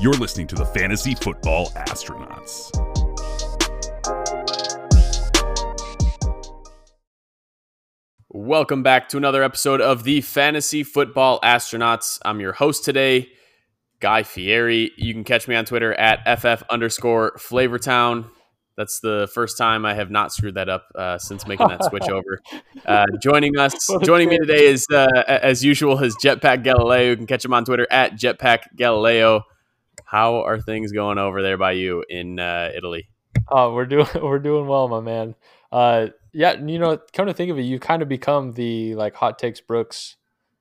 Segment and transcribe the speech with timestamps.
[0.00, 2.70] You're listening to the Fantasy Football Astronauts.
[8.28, 12.20] Welcome back to another episode of the Fantasy Football Astronauts.
[12.24, 13.28] I'm your host today,
[13.98, 14.92] Guy Fieri.
[14.96, 18.30] You can catch me on Twitter at FF underscore Flavortown.
[18.76, 22.04] That's the first time I have not screwed that up uh, since making that switch
[22.08, 22.40] over.
[22.86, 27.10] Uh, joining us, joining me today is, uh, as usual, is Jetpack Galileo.
[27.10, 29.42] You can catch him on Twitter at Jetpack Galileo.
[30.10, 33.10] How are things going over there by you in uh, Italy?
[33.46, 35.34] Oh, we're doing we're doing well, my man.
[35.70, 39.14] Uh, yeah, you know, come to think of it, you kind of become the like
[39.14, 40.16] hot takes Brooks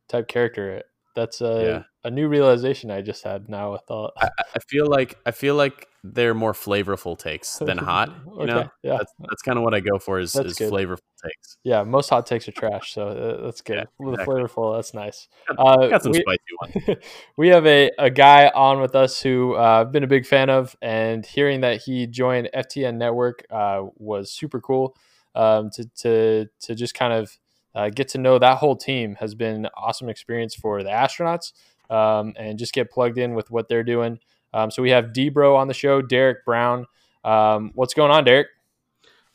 [0.09, 0.83] type character.
[1.15, 1.83] That's a Yeah.
[2.03, 4.11] a new realization I just had now with all.
[4.21, 8.09] I, I feel like I feel like they're more flavorful takes than hot.
[8.39, 8.97] You know, Okay, yeah.
[8.97, 10.71] that's that's kind of what I go for is, That's is good.
[10.71, 11.57] flavorful takes.
[11.63, 13.87] Yeah, most hot takes are trash, so uh, that's good.
[13.99, 14.35] Yeah, exactly.
[14.35, 15.27] flavorful, that's nice.
[15.49, 16.99] Uh, Got some we, spicy ones.
[17.37, 20.49] we have a, a guy on with us who uh, I've been a big fan
[20.49, 24.95] of, and hearing that he joined FTN Network uh, was super cool.
[25.35, 27.37] Um, to to to just kind of
[27.75, 31.53] uh, get to know that whole team has been an awesome experience for the astronauts,
[31.91, 34.19] um, and just get plugged in with what they're doing.
[34.53, 36.85] Um, so we have Debro on the show, Derek Brown.
[37.23, 38.47] Um, what's going on, Derek?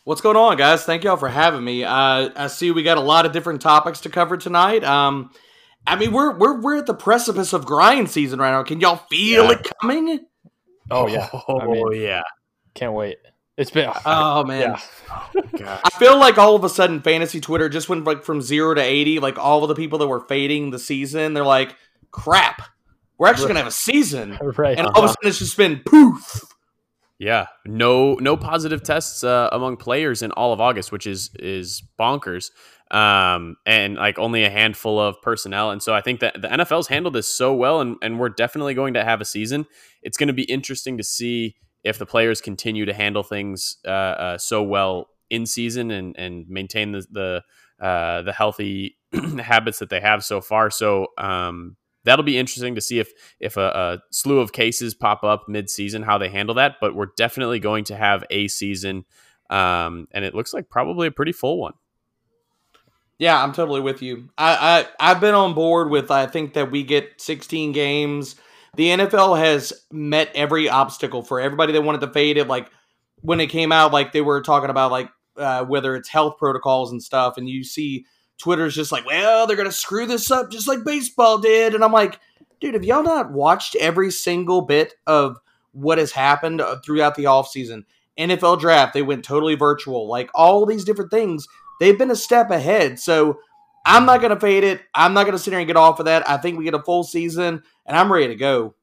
[0.04, 0.84] What's going on, guys?
[0.84, 1.84] Thank y'all for having me.
[1.84, 4.82] Uh, I see we got a lot of different topics to cover tonight.
[4.82, 5.30] Um,
[5.86, 8.62] I mean, we're we're we're at the precipice of grind season right now.
[8.64, 9.50] Can y'all feel Yeah.
[9.52, 10.26] it coming?
[10.90, 12.22] Oh yeah, Oh I mean- yeah.
[12.74, 13.18] can't wait.
[13.56, 14.76] It's been Oh man,
[15.34, 15.42] yeah.
[15.56, 15.80] Gosh.
[15.84, 18.80] I feel like all of a sudden fantasy Twitter just went like from zero to
[18.82, 19.20] eighty.
[19.20, 21.76] Like all of the people that were fading the season, they're like,
[22.10, 22.62] "Crap,
[23.22, 24.78] we're actually gonna have a season," right.
[24.78, 26.42] and all of a sudden it's just been poof.
[27.22, 27.46] Yeah.
[27.64, 32.50] No no positive tests uh, among players in all of August, which is is bonkers.
[32.90, 35.70] Um, and like only a handful of personnel.
[35.70, 38.74] And so I think that the NFL's handled this so well and, and we're definitely
[38.74, 39.64] going to have a season.
[40.02, 43.88] It's going to be interesting to see if the players continue to handle things uh,
[43.90, 47.42] uh, so well in season and, and maintain the the,
[47.80, 48.98] uh, the healthy
[49.40, 50.70] habits that they have so far.
[50.70, 55.24] So um, that'll be interesting to see if if a, a slew of cases pop
[55.24, 56.76] up mid season, how they handle that.
[56.80, 59.04] But we're definitely going to have a season,
[59.50, 61.74] um, and it looks like probably a pretty full one.
[63.18, 64.30] Yeah, I'm totally with you.
[64.36, 66.10] I, I I've been on board with.
[66.10, 68.36] I think that we get 16 games.
[68.74, 72.48] The NFL has met every obstacle for everybody that wanted to fade it.
[72.48, 72.70] Like
[73.20, 76.90] when it came out, like they were talking about like uh, whether it's health protocols
[76.90, 78.06] and stuff, and you see
[78.38, 81.92] Twitter's just like, well, they're gonna screw this up just like baseball did, and I'm
[81.92, 82.18] like,
[82.60, 85.38] dude, have y'all not watched every single bit of
[85.72, 87.84] what has happened uh, throughout the offseason?
[88.18, 90.06] NFL draft, they went totally virtual.
[90.06, 91.48] Like all these different things,
[91.80, 92.98] they've been a step ahead.
[92.98, 93.38] So
[93.84, 94.82] I'm not going to fade it.
[94.94, 96.28] I'm not going to sit here and get off of that.
[96.28, 98.74] I think we get a full season, and I'm ready to go.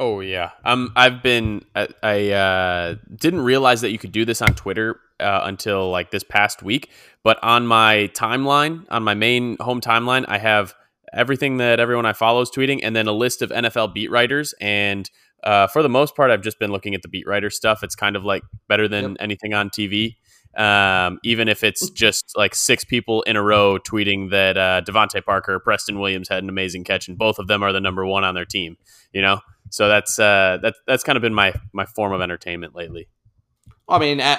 [0.00, 4.40] Oh yeah, um, I've been I, I uh, didn't realize that you could do this
[4.40, 6.90] on Twitter uh, until like this past week.
[7.24, 10.74] But on my timeline, on my main home timeline, I have
[11.12, 14.54] everything that everyone I follow is tweeting, and then a list of NFL beat writers.
[14.60, 15.10] And
[15.44, 17.82] uh, for the most part, I've just been looking at the beat writer stuff.
[17.82, 19.16] It's kind of like better than Yep.
[19.20, 20.16] anything on TV.
[20.56, 25.24] Um, even if it's just like six people in a row tweeting that uh, DeVante
[25.24, 28.24] Parker, Preston Williams had an amazing catch, and both of them are the number one
[28.24, 28.76] on their team.
[29.12, 29.40] You know,
[29.70, 33.08] so that's uh, that, that's kind of been my my form of entertainment lately.
[33.88, 34.38] I mean, uh,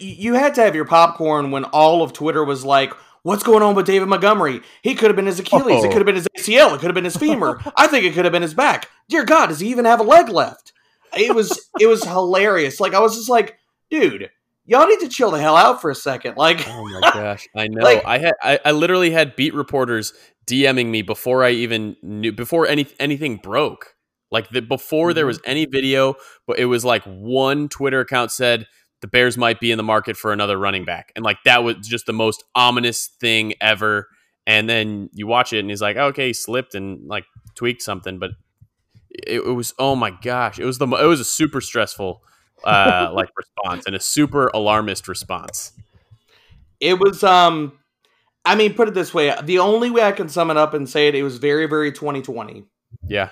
[0.00, 3.74] you had to have your popcorn when all of Twitter was like, What's going on
[3.74, 4.60] with David Montgomery?
[4.82, 5.84] He could have been his Achilles.
[5.84, 5.90] It Oh.
[5.90, 6.74] could have been his ACL.
[6.74, 7.60] It could have been his femur.
[7.76, 8.88] I think it could have been his back.
[9.08, 10.72] Dear God, does he even have a leg left?
[11.16, 12.80] It was it was hilarious.
[12.80, 13.58] Like I was just like,
[13.90, 14.30] dude,
[14.66, 16.36] y'all need to chill the hell out for a second.
[16.36, 17.82] Like, Oh my gosh, I know.
[17.82, 20.12] Like- I had I, I literally had beat reporters
[20.46, 23.94] DMing me before I even knew before any anything broke.
[24.30, 25.28] Like the, before there mm-hmm.
[25.28, 26.14] was any video,
[26.46, 28.66] but it was like one Twitter account said
[29.00, 31.76] the Bears might be in the market for another running back, and like that was
[31.86, 34.08] just the most ominous thing ever.
[34.46, 37.24] And then you watch it, and he's like, "Okay, he slipped and like
[37.54, 38.30] tweaked something," but
[39.10, 42.22] it, it was oh my gosh, it was the mo- it was a super stressful
[42.64, 45.72] uh like response and a super alarmist response.
[46.80, 47.78] It was um
[48.44, 50.88] I mean, put it this way, the only way I can sum it up and
[50.88, 52.64] say it, it was very, very 2020.
[53.06, 53.28] Yeah.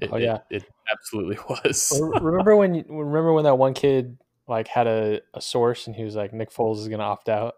[0.00, 0.38] It, Oh, yeah.
[0.48, 2.00] It, absolutely was.
[2.20, 4.18] Remember when remember when that one kid
[4.50, 7.54] like had a, a source and he was like Nick Foles is gonna opt out.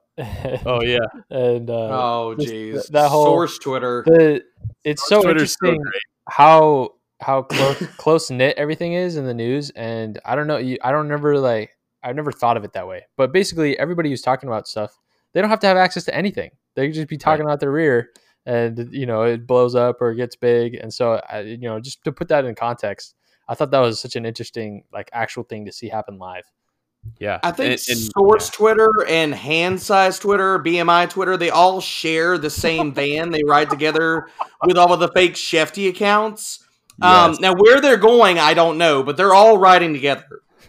[0.67, 0.99] oh yeah.
[1.31, 2.73] and uh, oh, just jeez.
[2.73, 4.05] th- that whole- Source Twitter.
[4.07, 4.43] the
[4.85, 6.03] it's so Twitter's so interesting great.
[6.29, 6.91] how
[7.21, 10.91] how close close knit everything is in the news and i don't know you, i
[10.91, 11.71] don't never like
[12.03, 14.99] i've never thought of it that way but basically everybody who's talking about stuff
[15.33, 17.71] they don't have to have access to anything they can just be talking out their
[17.71, 18.11] rear
[18.45, 21.79] and you know it blows up or it gets big and so I, you know
[21.79, 23.15] just to put that in context
[23.49, 26.45] I thought that was such an interesting, like, actual thing to see happen live.
[27.19, 31.81] Yeah, I think And- and- Source Twitter and Hand Size Twitter, BMI Twitter, they all
[31.81, 33.31] share the same van.
[33.31, 34.29] They ride together
[34.65, 36.65] with all of the fake Shefty accounts.
[37.01, 37.41] Um, Yes.
[37.41, 40.43] now, where they're going, I don't know, but they're all riding together.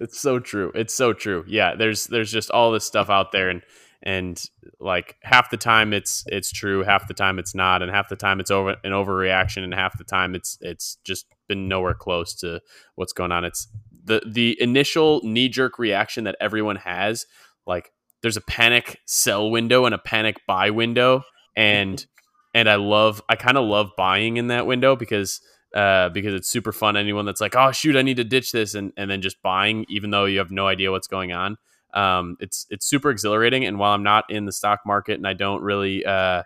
[0.00, 0.70] it's so true.
[0.74, 1.44] It's so true.
[1.46, 3.62] Yeah, there's there's just all this stuff out there, and
[4.02, 4.40] and
[4.78, 8.16] like half the time it's it's true, half the time it's not, and half the
[8.16, 12.34] time it's over an overreaction, and half the time it's it's just been nowhere close
[12.34, 12.60] to
[12.94, 13.44] what's going on.
[13.44, 13.68] It's
[14.06, 17.26] the the initial knee jerk reaction that everyone has.
[17.66, 17.92] Like
[18.22, 21.22] there's a panic sell window and a panic buy window,
[21.54, 22.04] and
[22.54, 25.40] and I love I kind of love buying in that window because
[25.74, 26.96] uh, because it's super fun.
[26.96, 29.84] Anyone that's like, oh shoot, I need to ditch this, and and then just buying,
[29.88, 31.58] even though you have no idea what's going on.
[31.92, 33.64] Um, it's it's super exhilarating.
[33.64, 36.42] And while I'm not in the stock market and I don't really uh,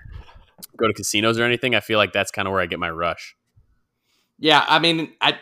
[0.76, 2.90] go to casinos or anything, I feel like that's kind of where I get my
[2.90, 3.36] rush.
[4.38, 5.38] Yeah, I mean, I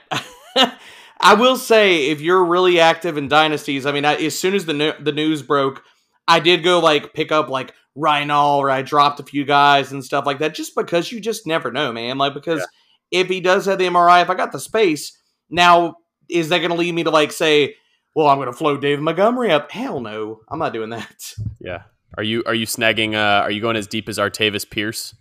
[1.20, 4.66] I will say if you're really active in dynasties, I mean, I, as soon as
[4.66, 5.82] the no- the news broke,
[6.26, 9.92] I did go like pick up like Ryan Nall or I dropped a few guys
[9.92, 12.18] and stuff like that, just because you just never know, man.
[12.18, 12.66] Like because
[13.10, 15.18] if he does have the MRI, if I got the space,
[15.50, 15.96] now
[16.28, 17.74] is that going to lead me to like say,
[18.14, 19.70] well, I'm going to float David Montgomery up?
[19.72, 21.34] Hell no, I'm not doing that.
[21.60, 21.82] Yeah.
[22.16, 23.14] Are you are you snagging?
[23.14, 25.14] Uh, are you going as deep as Artavis Pierce,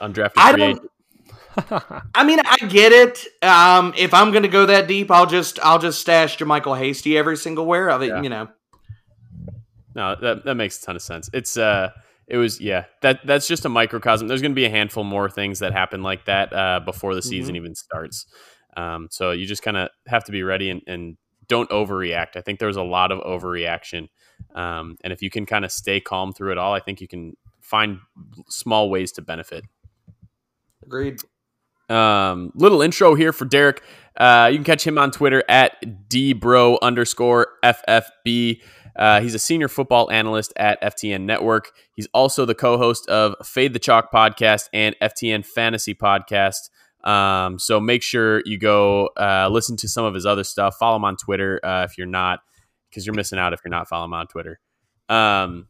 [0.00, 0.60] undrafted free don't.
[0.60, 0.90] agent?
[2.14, 3.26] I mean, I get it.
[3.42, 7.16] Um, if I'm going to go that deep, I'll just I'll just stash JaMycal Hasty
[7.18, 8.08] every single where of it.
[8.08, 8.22] Yeah.
[8.22, 8.48] You know.
[9.94, 11.28] No, that that makes a ton of sense.
[11.32, 11.90] It's uh
[12.28, 14.28] it was yeah, that that's just a microcosm.
[14.28, 17.56] There's gonna be a handful more things that happen like that uh before the season
[17.56, 18.26] even starts.
[18.76, 21.16] Um so you just kinda have to be ready and, and
[21.48, 22.36] don't overreact.
[22.36, 24.08] I think there was a lot of overreaction.
[24.54, 27.08] Um and if you can kind of stay calm through it all, I think you
[27.08, 27.98] can find
[28.48, 29.64] small ways to benefit.
[30.84, 31.20] Agreed.
[31.88, 33.82] Um, little intro here for Derek.
[34.16, 38.60] Uh, you can catch him on Twitter at dbro underscore ffb.
[38.98, 41.70] Uh, he's a senior football analyst at FTN Network.
[41.94, 46.68] He's also the co-host of Fade the Chalk podcast and FTN Fantasy podcast.
[47.04, 50.76] Um, so make sure you go uh, listen to some of his other stuff.
[50.78, 52.40] Follow him on Twitter uh, if you're not,
[52.90, 54.58] because you're missing out if you're not following him on Twitter.
[55.08, 55.68] Um,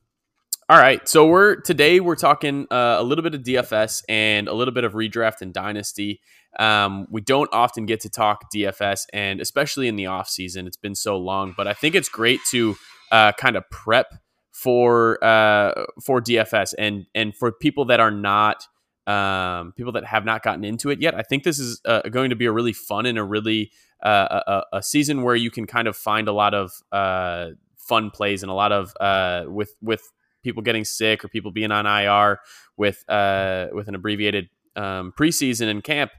[0.70, 4.52] all right, so we're today we're talking uh, a little bit of DFS and a
[4.52, 6.20] little bit of redraft and dynasty.
[6.58, 10.76] Um, we don't often get to talk DFS, and especially in the off season, it's
[10.76, 11.54] been so long.
[11.56, 12.76] But I think it's great to
[13.10, 14.12] uh, kind of prep
[14.50, 18.66] for uh, for DFS and and for people that are not
[19.06, 21.14] um, people that have not gotten into it yet.
[21.14, 23.72] I think this is uh, going to be a really fun and a really
[24.04, 28.10] uh, a, a season where you can kind of find a lot of uh, fun
[28.10, 30.02] plays and a lot of uh, with with
[30.42, 32.38] people getting sick or people being on IR
[32.76, 36.10] with uh, with an abbreviated um, preseason and camp.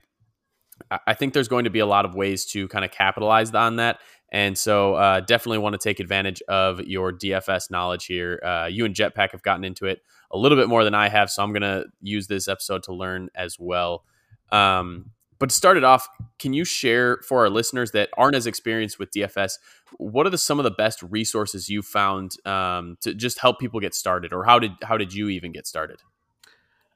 [0.91, 3.53] I- I think there's going to be a lot of ways to kind of capitalize
[3.53, 3.99] on that.
[4.31, 8.39] And so, uh, definitely want to take advantage of your DFS knowledge here.
[8.45, 10.01] Uh, you and Jetpack have gotten into it
[10.31, 12.93] a little bit more than I have, so I'm going to use this episode to
[12.93, 14.03] learn as well.
[14.51, 16.07] Um, but to start it off,
[16.37, 19.53] can you share for our listeners that aren't as experienced with DFS,
[19.97, 23.79] what are the some of the best resources you found um, to just help people
[23.79, 26.01] get started, or how did how did you even get started?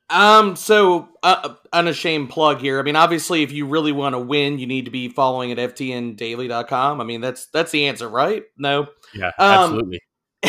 [0.09, 2.79] Um, so uh, unashamed plug here.
[2.79, 5.57] I mean, obviously, if you really want to win, you need to be following at
[5.57, 7.01] ftndaily.com.
[7.01, 8.43] I mean, that's that's the answer, right?
[8.57, 10.01] No, Yeah, absolutely.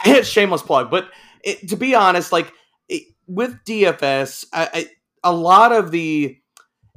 [0.04, 0.90] Um, shameless plug.
[0.90, 1.08] But
[1.42, 2.52] it, to be honest, like
[2.88, 4.90] it, with DFS, I, I,
[5.22, 6.38] a lot of the,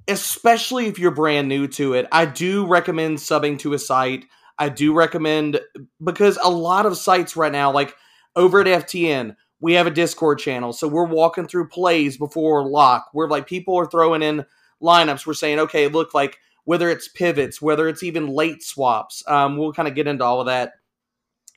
[0.08, 4.26] especially if you're brand new to it, I do recommend subbing to a site.
[4.58, 5.60] I do recommend
[6.04, 7.96] because a lot of sites right now, like
[8.36, 13.10] over at FTN, we have a Discord channel, so we're walking through plays before lock.
[13.14, 14.46] We're like people are throwing in
[14.82, 15.26] lineups.
[15.26, 19.24] We're saying, okay, look like whether it's pivots, whether it's even late swaps.
[19.28, 20.74] Um, we'll kind of get into all of that.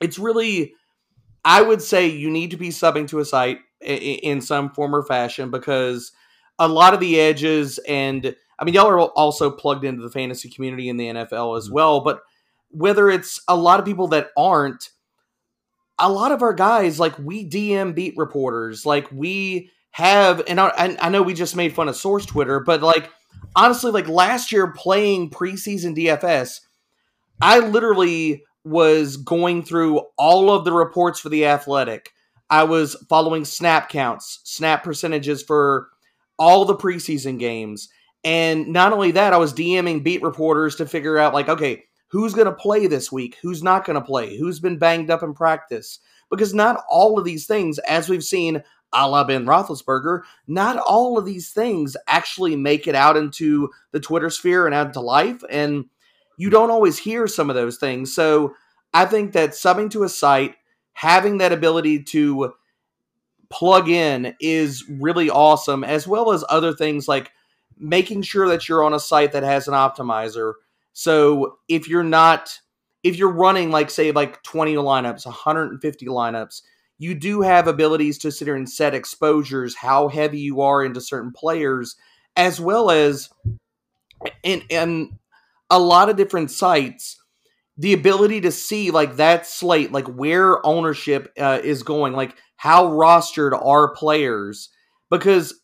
[0.00, 0.75] It's really,
[1.45, 5.02] I would say, you need to be subbing to a site in some form or
[5.02, 6.12] fashion because
[6.60, 10.50] a lot of the edges and I mean, y'all are also plugged into the fantasy
[10.50, 11.74] community in the NFL as mm-hmm.
[11.74, 12.00] well.
[12.02, 12.20] But
[12.70, 14.90] whether it's a lot of people that aren't,
[15.98, 20.96] a lot of our guys like we DM beat reporters, like we have, and I,
[21.00, 23.10] I know we just made fun of Source Twitter, but like
[23.56, 26.60] honestly, like last year playing preseason DFS,
[27.40, 32.10] I literally was going through all of the reports for the Athletic.
[32.50, 35.88] I was following snap counts, snap percentages for
[36.40, 37.88] all the preseason games.
[38.25, 42.35] And not only that, I was DMing beat reporters to figure out, like, okay, who's
[42.35, 43.37] going to play this week?
[43.40, 44.37] Who's not going to play?
[44.37, 46.00] Who's been banged up in practice?
[46.28, 50.23] Because not all of these things, as we've seen a la Ben Roethlisberger.
[50.47, 54.88] Not all of these things actually make it out into the Twitter sphere and out
[54.88, 55.85] into life, and
[56.37, 58.14] you don't always hear some of those things.
[58.14, 58.54] So
[58.92, 60.56] I think that subbing to a site,
[60.92, 62.54] having that ability to
[63.50, 67.30] plug in is really awesome, as well as other things like
[67.78, 70.54] making sure that you're on a site that has an optimizer.
[70.92, 72.59] So if you're not,
[73.02, 76.62] if you're running like say like 20 lineups, 150 lineups,
[76.99, 81.00] you do have abilities to sit here and set exposures, how heavy you are into
[81.00, 81.97] certain players,
[82.37, 83.30] as well as
[84.42, 85.19] in in
[85.71, 87.16] a lot of different sites,
[87.78, 92.88] the ability to see like that slate, like where ownership uh, is going, like how
[92.88, 94.68] rostered are players,
[95.10, 95.60] because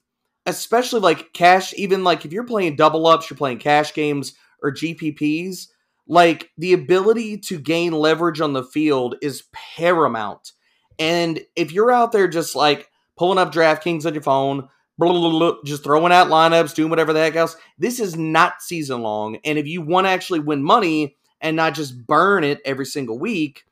[0.47, 4.73] especially like cash, even like if you're playing double ups, you're playing cash games or
[4.73, 5.67] GPPs,
[6.09, 10.53] like the ability to gain leverage on the field is paramount
[10.99, 15.31] and if you're out there just like pulling up DraftKings on your phone, blah, blah,
[15.31, 19.39] blah, just throwing out lineups, doing whatever the heck else, this is not season long.
[19.45, 23.19] And if you want to actually win money and not just burn it every single
[23.19, 23.65] week,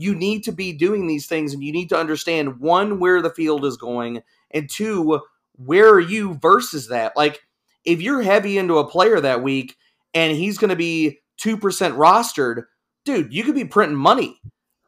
[0.00, 3.30] you need to be doing these things and you need to understand one, where the
[3.30, 5.20] field is going, and two,
[5.56, 7.16] where are you versus that?
[7.16, 7.40] Like,
[7.84, 9.76] if you're heavy into a player that week
[10.14, 12.64] and he's going to be 2% rostered,
[13.04, 14.40] dude, you could be printing money.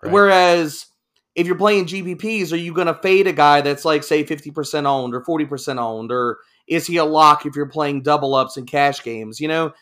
[0.03, 0.13] Right.
[0.13, 0.87] Whereas
[1.35, 4.87] if you're playing GPPs, are you going to fade a guy that's like, say, 50%
[4.87, 6.11] owned or 40% owned?
[6.11, 9.41] Or is he a lock if you're playing double ups and cash games?
[9.41, 9.73] You know,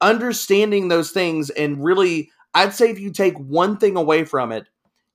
[0.00, 4.66] understanding those things and really, I'd say if you take one thing away from it,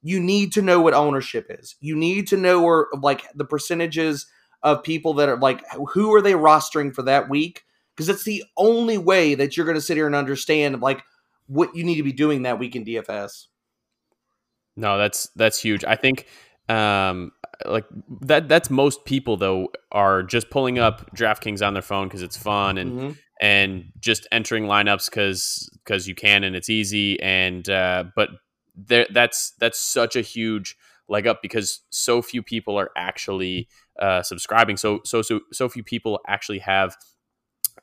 [0.07, 1.75] you need to know what ownership is.
[1.81, 4.25] You need to know where, like, the percentages
[4.63, 7.63] of people that are like, who are they rostering for that week?
[7.93, 11.03] Because it's the only way that you're going to sit here and understand, like,
[11.47, 13.47] what you need to be doing that week in DFS.
[14.77, 15.83] No, that's that's huge.
[15.83, 16.27] I think
[16.69, 17.33] um,
[17.65, 17.85] like
[18.21, 22.37] that that's most people though are just pulling up DraftKings on their phone because it's
[22.37, 23.11] fun and mm-hmm.
[23.41, 28.29] and just entering lineups because because you can and it's easy and uh, but
[28.77, 30.77] there that's that's such a huge
[31.09, 33.67] leg up because so few people are actually
[33.99, 34.77] uh, subscribing.
[34.77, 36.95] So so so so few people actually have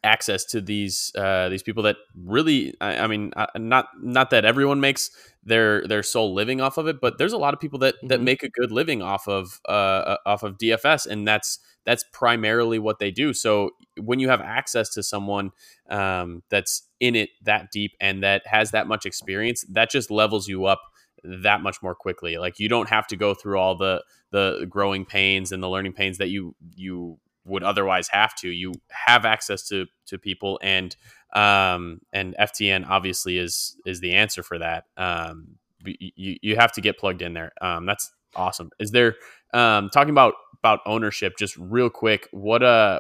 [0.02, 4.44] access to these uh, these people that really I, I, mean uh, not not that
[4.44, 5.10] everyone makes
[5.42, 8.16] their their sole living off of it but there's a lot of people that that
[8.16, 8.24] mm-hmm.
[8.24, 12.78] make a good living off of uh, uh off of DFS and that's that's primarily
[12.78, 13.70] what they do so
[14.00, 15.50] when you have access to someone
[15.90, 20.48] um, that's in it that deep and that has that much experience that just levels
[20.48, 20.80] you up
[21.22, 25.04] that much more quickly like you don't have to go through all the the growing
[25.04, 28.48] pains and the learning pains that you you would otherwise have to.
[28.48, 30.94] You have access to to people, and
[31.34, 34.84] um, and FTN obviously is is the answer for that.
[34.96, 37.52] Um, you you have to get plugged in there.
[37.60, 38.70] Um, that's awesome.
[38.78, 39.16] Is there
[39.52, 41.34] um, talking about about ownership?
[41.38, 42.98] Just real quick, what uh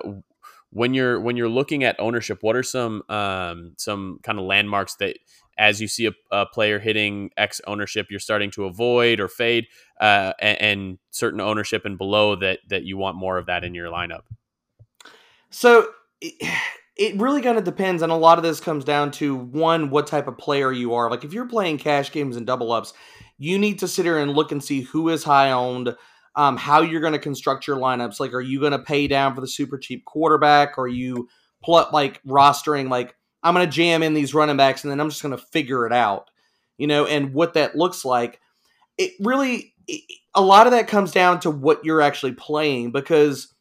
[0.74, 4.96] when you're when you're looking at ownership, what are some um, some kind of landmarks
[4.96, 5.16] that
[5.56, 9.68] as you see a, a, player hitting X ownership, you're starting to avoid or fade,
[10.00, 13.72] uh, and, and, certain ownership and below that that you want more of that in
[13.72, 14.22] your lineup.
[15.50, 15.90] So
[16.20, 16.34] it,
[16.96, 20.08] it really kind of depends, and a lot of this comes down to one, what
[20.08, 21.08] type of player you are.
[21.08, 22.92] Like if you're playing cash games and double ups,
[23.38, 25.94] you need to sit here and look and see who is high owned.
[26.36, 28.18] Um, how you're going to construct your lineups.
[28.18, 30.76] Like, are you going to pay down for the super cheap quarterback?
[30.78, 31.28] Or are you
[31.64, 35.10] pl- like rostering like I'm going to jam in these running backs and then I'm
[35.10, 36.30] just going to figure it out,
[36.78, 38.40] you know, and what that looks like.
[38.96, 40.02] It really, it,
[40.34, 43.52] a lot of that comes down to what you're actually playing because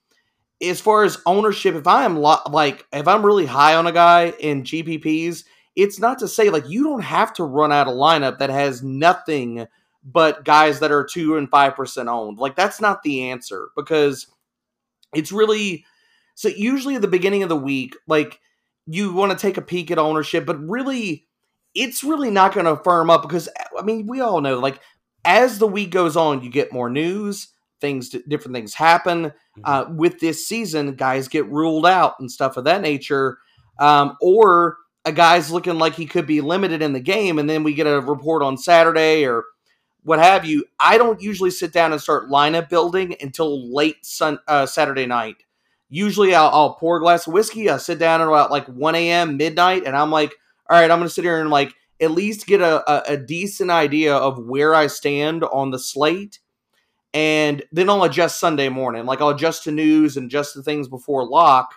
[0.61, 3.91] as far as ownership, if I am lo- like, if I'm really high on a
[3.91, 5.43] guy in GPPs,
[5.75, 8.83] it's not to say like you don't have to run out a lineup that has
[8.83, 9.67] nothing
[10.03, 12.37] but guys that are two and five percent owned.
[12.37, 14.27] Like that's not the answer because
[15.13, 15.85] it's really
[16.35, 18.39] so usually at the beginning of the week, like
[18.85, 21.25] you want to take a peek at ownership, but really,
[21.73, 24.79] it's really not going to firm up because I mean, we all know like
[25.25, 29.25] as the week goes on, you get more news, things, different things happen.
[29.25, 29.61] Mm-hmm.
[29.63, 33.37] Uh, with this season, guys get ruled out and stuff of that nature,
[33.79, 37.63] um, or a guy's looking like he could be limited in the game, and then
[37.63, 39.43] we get a report on Saturday or
[40.03, 40.65] what have you.
[40.79, 45.37] I don't usually sit down and start lineup building until late sun, uh, Saturday night
[45.93, 47.69] usually I'll, I'll, pour a glass of whiskey.
[47.69, 49.37] I sit down at about like 1 a.m.
[49.37, 50.33] midnight, and I'm like,
[50.69, 53.69] all right, I'm gonna sit here and like at least get a, a, a decent
[53.69, 56.39] idea of where I stand on the slate,
[57.13, 59.05] and then I'll adjust Sunday morning.
[59.05, 61.75] Like I'll adjust to news and adjust the things before lock.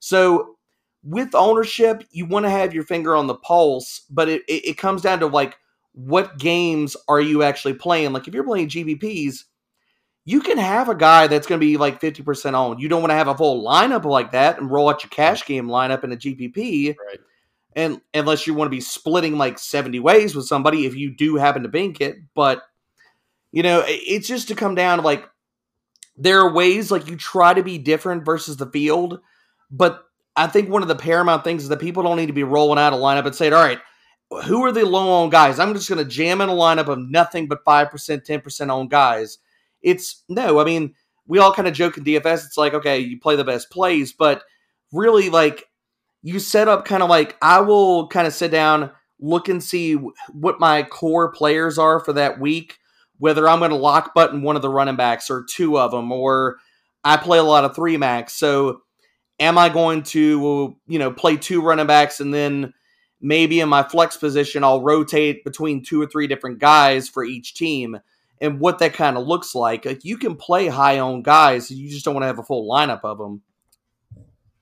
[0.00, 0.56] So
[1.04, 4.78] with ownership, you want to have your finger on the pulse, but it, it, it
[4.78, 5.56] comes down to like
[5.94, 8.12] what games are you actually playing?
[8.12, 9.44] Like if you're playing GPPs
[10.24, 12.80] you can have a guy that's going to be like 50% owned.
[12.80, 15.44] You don't want to have a full lineup like that and roll out your cash
[15.44, 16.96] game lineup in a GPP.
[16.96, 17.20] Right.
[17.76, 21.36] And unless you want to be splitting like 70 ways with somebody if you do
[21.36, 22.62] happen to bank it, but
[23.52, 25.24] you know, it's just to come down to like
[26.16, 29.20] there are ways like you try to be different versus the field,
[29.70, 30.04] but
[30.36, 32.78] I think one of the paramount things is that people don't need to be rolling
[32.78, 33.80] out a lineup and saying, "All right,
[34.30, 35.58] who are the low on guys?
[35.58, 38.70] I'm just going to jam in a lineup of nothing but five percent, ten percent
[38.70, 39.38] on guys."
[39.82, 40.94] It's no, I mean,
[41.26, 42.46] we all kind of joke in DFS.
[42.46, 44.42] It's like, okay, you play the best plays, but
[44.92, 45.68] really, like,
[46.22, 48.90] you set up kind of like I will kind of sit down,
[49.20, 49.94] look and see
[50.32, 52.78] what my core players are for that week,
[53.18, 56.10] whether I'm going to lock button one of the running backs or two of them,
[56.12, 56.56] or
[57.04, 58.34] I play a lot of three max.
[58.34, 58.80] So,
[59.38, 62.72] am I going to, you know, play two running backs and then
[63.24, 67.54] maybe in my flex position, I'll rotate between two or three different guys for each
[67.54, 67.98] team?
[68.40, 69.84] and what that kind of looks like.
[69.84, 72.68] Like you can play high on guys, you just don't want to have a full
[72.70, 73.42] lineup of them.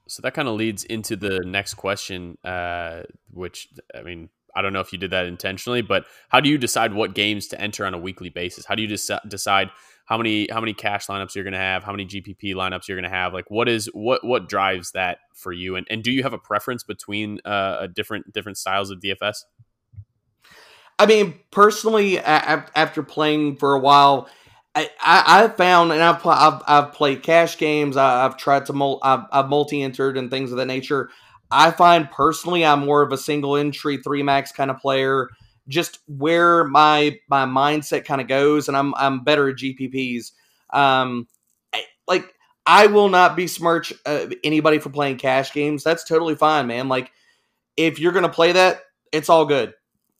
[0.08, 3.02] So that kind of leads into the next question, uh,
[3.32, 6.58] which I mean, I don't know if you did that intentionally, but how do you
[6.58, 8.66] decide what games to enter on a weekly basis?
[8.66, 9.70] How do you dec- decide
[10.04, 12.98] how many how many cash lineups you're going to have, how many GPP lineups you're
[12.98, 13.32] going to have?
[13.32, 15.76] Like, what is what what drives that for you?
[15.76, 19.38] And and do you have a preference between uh, a different different styles of DFS?
[20.98, 24.28] I mean, personally, after playing for a while,
[24.74, 27.96] I, I, found, and I've, I've, I've played cash games.
[27.96, 31.10] I, have tried to, mul- I've, I've multi-entered and things of that nature.
[31.52, 35.28] I find personally, I'm more of a single entry three max kind of player.
[35.68, 40.32] Just where my my mindset kind of goes, and I'm I'm better at GPPs.
[40.70, 41.28] Um,
[42.08, 42.34] like
[42.66, 45.84] I will not besmirch uh, anybody for playing cash games.
[45.84, 46.88] That's totally fine, man.
[46.88, 47.12] Like
[47.76, 48.82] if you're gonna play that,
[49.12, 49.74] it's all good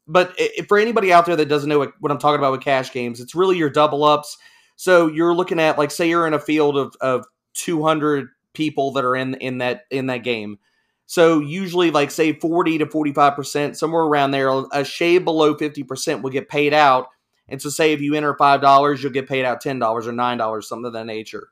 [0.07, 2.63] but if, for anybody out there that doesn't know what, what I'm talking about with
[2.63, 4.37] cash games, it's really your double ups.
[4.77, 9.05] So you're looking at like say you're in a field of, of 200 people that
[9.05, 10.59] are in in that in that game.
[11.07, 16.31] So usually like say 40 to 45%, somewhere around there, a shade below 50% will
[16.31, 17.09] get paid out.
[17.49, 20.87] And so say if you enter $5, you'll get paid out $10 or $9, something
[20.87, 21.49] of that nature.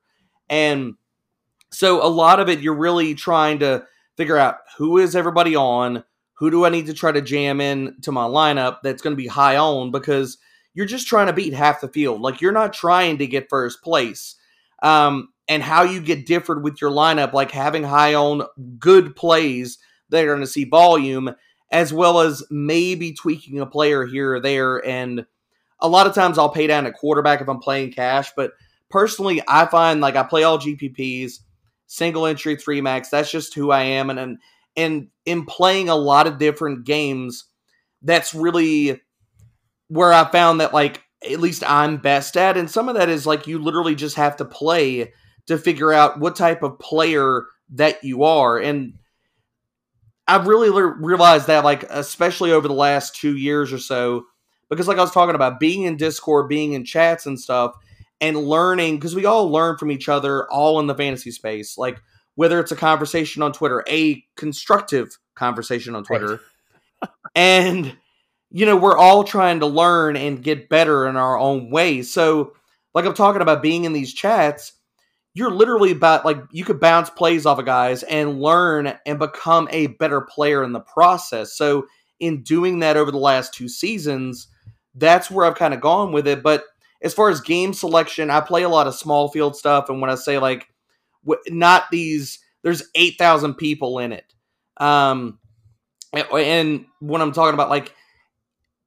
[0.49, 0.95] And
[1.71, 3.85] so a lot of it you're really trying to
[4.17, 7.97] figure out who is everybody on, who do I need to try to jam in
[8.03, 10.39] to my lineup that's going to be high on because
[10.75, 12.21] you're just trying to beat half the field.
[12.21, 14.37] Like you're not trying to get first place.
[14.83, 18.43] Um, and how you get different with your lineup, like having high on
[18.79, 21.35] good plays that are going to see volume,
[21.73, 24.77] as well as maybe tweaking a player here or there.
[24.87, 25.27] And
[25.81, 28.53] a lot of times I'll pay down a quarterback if I'm playing cash, but
[28.91, 31.41] personally, I find like I play all GPPs,
[31.89, 33.09] single entry, three max.
[33.09, 34.09] That's just who I am.
[34.09, 34.39] And, and
[34.77, 37.47] and in playing a lot of different games,
[38.03, 39.01] that's really
[39.89, 42.57] where I found that like at least I'm best at.
[42.57, 45.13] And some of that is like you literally just have to play
[45.47, 48.59] to figure out what type of player that you are.
[48.59, 48.95] And
[50.27, 54.25] I've really le- realized that, like, especially over the last two years or so,
[54.69, 57.75] because, like, I was talking about being in Discord, being in chats and stuff,
[58.21, 61.77] and learning, because we all learn from each other all in the fantasy space.
[61.77, 62.01] Like,
[62.37, 66.41] whether it's a conversation on Twitter, a constructive conversation on Twitter.
[67.03, 67.11] Right.
[67.35, 67.97] and,
[68.51, 72.03] you know, we're all trying to learn and get better in our own way.
[72.03, 72.55] So,
[72.95, 74.73] like I'm talking about being in these chats,
[75.35, 79.69] you're literally about like you could bounce plays off of guys and learn and become
[79.71, 81.57] a better player in the process.
[81.57, 81.87] So,
[82.19, 84.49] in doing that over the last two seasons,
[84.95, 86.43] that's where I've kind of gone with it.
[86.43, 86.65] But
[87.03, 89.89] as far as game selection, I play a lot of small field stuff.
[89.89, 90.67] And when I say like
[91.49, 92.39] not these.
[92.63, 94.35] There's eight thousand people in it,
[94.77, 95.39] um,
[96.13, 97.95] and when I'm talking about like,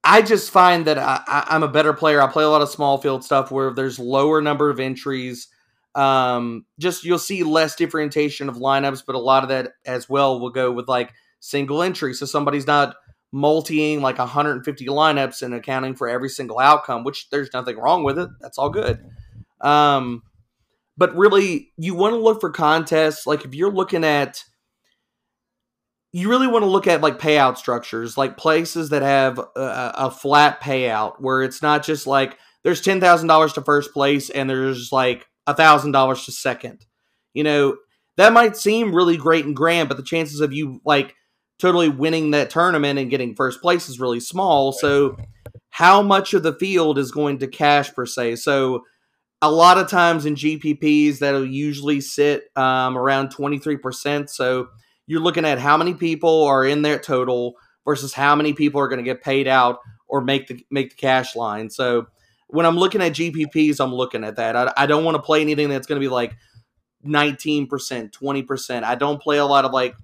[0.03, 2.21] I just find that I, am a better player.
[2.21, 5.47] I play a lot of small field stuff where there's lower number of entries.
[5.95, 10.39] Um, just you'll see less differentiation of lineups, but a lot of that as well
[10.39, 12.13] will go with like single entry.
[12.13, 12.95] So somebody's not
[13.33, 18.17] multiing like 150 lineups and accounting for every single outcome, which there's nothing wrong with
[18.17, 18.29] it.
[18.41, 19.03] That's all good.
[19.61, 20.23] Um,
[20.97, 24.43] but really you want to look for contests like if you're looking at
[26.11, 30.11] you really want to look at like payout structures like places that have a, a
[30.11, 35.27] flat payout where it's not just like there's $10,000 to first place and there's like
[35.47, 36.85] $1,000 to second
[37.33, 37.75] you know
[38.17, 41.15] that might seem really great and grand but the chances of you like
[41.59, 45.15] totally winning that tournament and getting first place is really small so
[45.69, 48.83] how much of the field is going to cash per se so
[49.43, 54.29] a lot of times in GPPs that'll usually sit um, around 23%.
[54.29, 54.69] So
[55.05, 58.87] you're looking at how many people are in there total versus how many people are
[58.87, 61.69] going to get paid out or make the make the cash line.
[61.69, 62.07] So
[62.53, 64.55] when I'm looking at GPPs, I'm looking at that.
[64.55, 66.35] I, I don't want to play anything that's going to be like
[67.03, 68.83] 19%, 20%.
[68.83, 69.95] I don't play a lot of like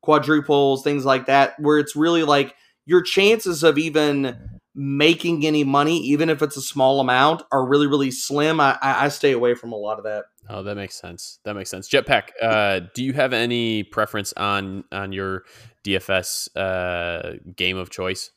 [0.00, 4.36] quadruples, things like that, where it's really like your chances of even
[4.74, 8.58] making any money, even if it's a small amount, are really, really slim.
[8.58, 10.24] I, I stay away from a lot of that.
[10.48, 11.38] Oh, that makes sense.
[11.44, 11.88] That makes sense.
[11.88, 15.44] Jetpack, uh, do you have any preference on on your
[15.84, 18.32] DFS uh, game of choice?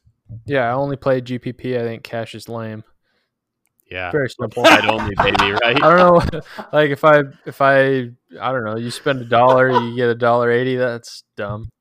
[0.45, 1.80] Yeah, I only play GPP.
[1.80, 2.84] I think cash is lame.
[3.89, 4.65] Yeah, very simple.
[4.65, 5.52] Side only, baby.
[5.52, 5.82] Right?
[5.82, 6.41] I don't know.
[6.74, 8.78] Like if I if I I don't know.
[8.78, 10.76] You spend a dollar, you get a dollar eighty.
[10.76, 11.71] That's dumb.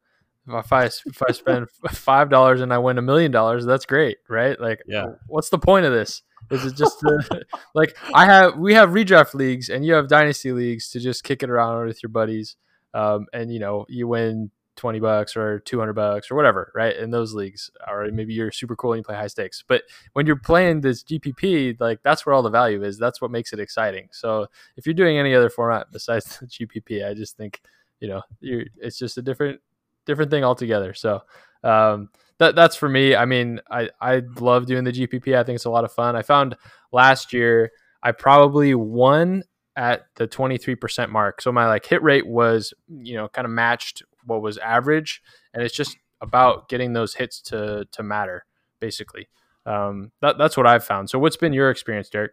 [0.47, 4.19] If I if I spend five dollars and I win a million dollars, that's great,
[4.29, 4.61] right?
[4.61, 5.07] Like, yeah.
[5.27, 6.23] What's the point of this?
[6.51, 7.43] Is it just to,
[7.75, 11.43] like I have we have redraft leagues and you have dynasty leagues to just kick
[11.43, 12.57] it around with your buddies,
[12.93, 16.97] um, and you know you win 20 bucks or 200 bucks or whatever, right?
[16.97, 19.63] In those leagues, or maybe you're super cool and you play high stakes.
[19.67, 19.83] But
[20.13, 22.99] when you're playing this GPP, like that's where all the value is.
[22.99, 24.09] That's what makes it exciting.
[24.13, 27.61] So if you're doing any other format besides the GPP, I just think,
[28.01, 29.61] you know, you're, it's just a different,
[30.07, 30.95] different thing altogether.
[30.95, 31.23] So,
[31.63, 33.15] um, that, that's for me.
[33.15, 35.37] I mean, I, I love doing the GPP.
[35.37, 36.17] I think it's a lot of fun.
[36.17, 36.57] I found
[36.93, 37.71] last year
[38.03, 39.45] I probably won
[39.77, 41.41] at the 23% mark.
[41.41, 45.63] So my like hit rate was, you know, kind of matched what was average, and
[45.63, 48.45] it's just about getting those hits to to matter,
[48.81, 49.29] basically.
[49.67, 51.09] Um, that, that's what I've found.
[51.11, 52.33] So, what's been your experience, Derek?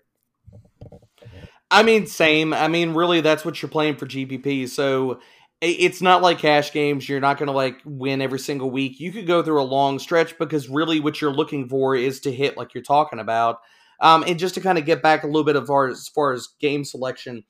[1.70, 2.54] I mean, same.
[2.54, 4.68] I mean, really, that's what you're playing for GPP.
[4.68, 5.22] So
[5.62, 7.08] it's not like cash games.
[7.08, 9.00] You're not going to like win every single week.
[9.00, 12.32] You could go through a long stretch because really what you're looking for is to
[12.32, 13.60] hit like you're talking about.
[14.02, 16.34] Um, and just to kind of get back a little bit of far as far
[16.34, 17.44] as game selection,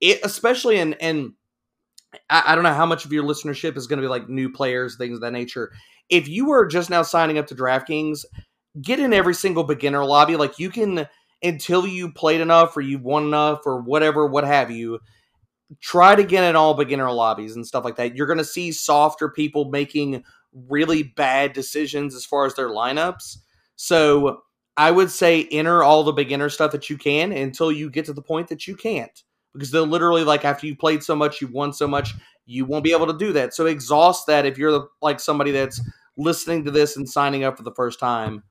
[0.00, 1.32] it especially in and
[2.30, 4.50] I, I don't know how much of your listenership is going to be like new
[4.50, 5.72] players, things of that nature.
[6.08, 8.24] If you are just now signing up to DraftKings,
[8.80, 10.36] get in every single beginner lobby.
[10.36, 11.06] Like you can
[11.42, 15.00] until you played enough or you've won enough or whatever, what have you.
[15.80, 18.16] Try to get in all beginner lobbies and stuff like that.
[18.16, 20.22] You're going to see softer people making
[20.68, 23.38] really bad decisions as far as their lineups.
[23.74, 24.42] So
[24.76, 28.12] I would say enter all the beginner stuff that you can until you get to
[28.12, 29.22] the point that you can't
[29.56, 32.14] because they'll literally like after you played so much, you won so much,
[32.44, 33.54] you won't be able to do that.
[33.54, 35.80] So exhaust that if you're like somebody that's
[36.16, 38.42] listening to this and signing up for the first time.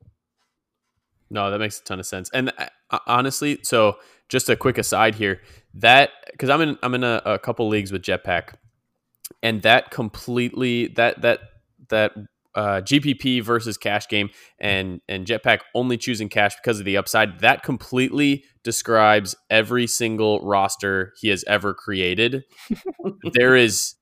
[1.29, 2.29] No, that makes a ton of sense.
[2.33, 3.97] And uh, honestly, so
[4.29, 5.41] just a quick aside here,
[5.75, 8.55] that because I'm in I'm in a, a couple leagues with Jetpack,
[9.41, 11.39] and that completely that that
[11.89, 12.13] that
[12.55, 17.39] uh, GPP versus cash game and and Jetpack only choosing cash because of the upside.
[17.41, 22.43] That completely describes every single roster he has ever created.
[23.33, 23.95] there is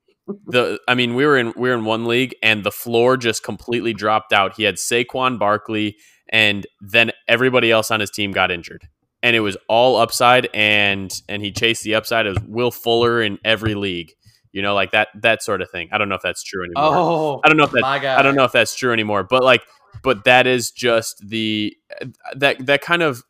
[0.45, 3.43] the I mean we were in we were in one league and the floor just
[3.43, 4.55] completely dropped out.
[4.55, 5.97] He had Saquon Barkley
[6.29, 8.87] and then everybody else on his team got injured.
[9.21, 12.27] And it was all upside and and he chased the upside.
[12.27, 14.13] It was Will Fuller in every league
[14.53, 15.89] you know, like that that sort of thing.
[15.91, 16.95] I don't know if that's true anymore.
[16.95, 19.23] Oh, I don't know if that I don't know if that's true anymore.
[19.23, 19.63] But like,
[20.01, 21.75] but that is just the
[22.35, 23.23] that that kind of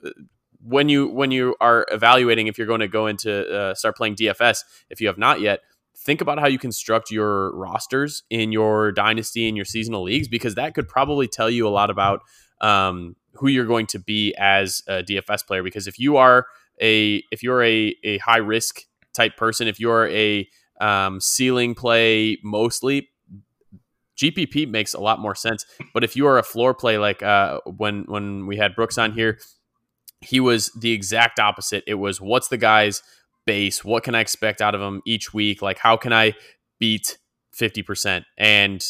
[0.62, 4.16] when you when you are evaluating if you're going to go into uh, start playing
[4.16, 4.60] DFS
[4.90, 5.62] if you have not yet.
[5.96, 10.56] Think about how you construct your rosters in your dynasty and your seasonal leagues because
[10.56, 12.22] that could probably tell you a lot about
[12.60, 15.64] um, who you're going to be as a DFS player.
[15.64, 16.48] Because if you are
[16.82, 18.82] a if you're a, a high risk
[19.14, 20.50] type person, if you're a
[20.84, 23.10] um, ceiling play mostly,
[24.18, 25.66] GPP makes a lot more sense.
[25.94, 29.14] But if you are a floor play, like uh, when when we had Brooks on
[29.14, 29.40] here,
[30.22, 31.84] he was the exact opposite.
[31.88, 33.02] It was what's the guy's
[33.46, 33.84] base?
[33.84, 35.62] What can I expect out of him each week?
[35.62, 36.34] Like how can I
[36.80, 37.18] beat
[37.54, 38.26] fifty percent?
[38.38, 38.86] And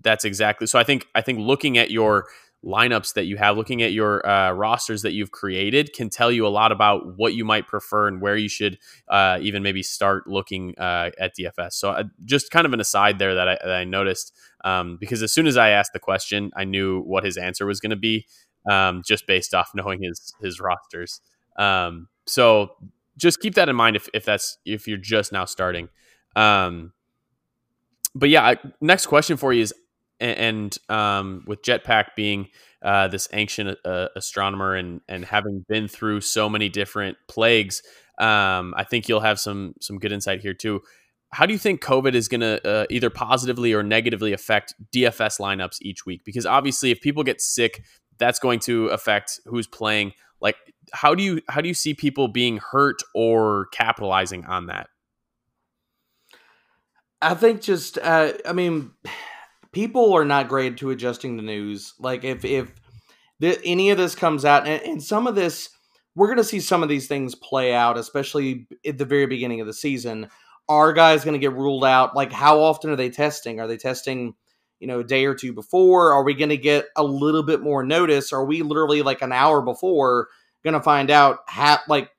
[0.00, 0.78] that's exactly so.
[0.78, 2.26] I think I think looking at your
[2.64, 6.46] lineups that you have, looking at your uh, rosters that you've created, can tell you
[6.46, 10.26] a lot about what you might prefer and where you should uh, even maybe start
[10.26, 11.72] looking uh, at DFS.
[11.72, 14.32] So, uh, just kind of an aside there that I, that I noticed
[14.64, 17.80] um, because as soon as I asked the question, I knew what his answer was
[17.80, 18.26] going to be
[18.70, 21.20] um, just based off knowing his his rosters.
[21.56, 22.76] Um, so,
[23.16, 25.88] just keep that in mind if, if that's if you're just now starting.
[26.36, 26.92] Um,
[28.14, 29.74] but yeah, next question for you is
[30.22, 32.48] and, um, with Jetpack being
[32.82, 37.82] uh, this ancient uh, astronomer and and having been through so many different plagues,
[38.18, 40.82] um, I think you'll have some some good insight here too.
[41.32, 45.40] How do you think COVID is going to uh, either positively or negatively affect DFS
[45.40, 46.24] lineups each week?
[46.24, 47.82] Because obviously, if people get sick,
[48.18, 50.12] that's going to affect who's playing.
[50.40, 50.56] Like,
[50.92, 54.88] how do you how do you see people being hurt or capitalizing on that?
[57.22, 58.90] I think just, uh, I mean
[59.72, 61.94] people are not great to adjusting the news.
[61.98, 62.72] Like if if
[63.40, 65.70] any of this comes out, and, and some of this
[66.14, 69.60] we're going to see some of these things play out, especially at the very beginning
[69.60, 70.28] of the season.
[70.68, 72.14] Are guys going to get ruled out?
[72.14, 73.60] Like, how often are they testing?
[73.60, 74.34] Are they testing,
[74.78, 76.12] you know, a day or two before?
[76.12, 78.32] Are we going to get a little bit more notice?
[78.32, 80.28] Are we literally like an hour before
[80.62, 82.10] going to find out how, like,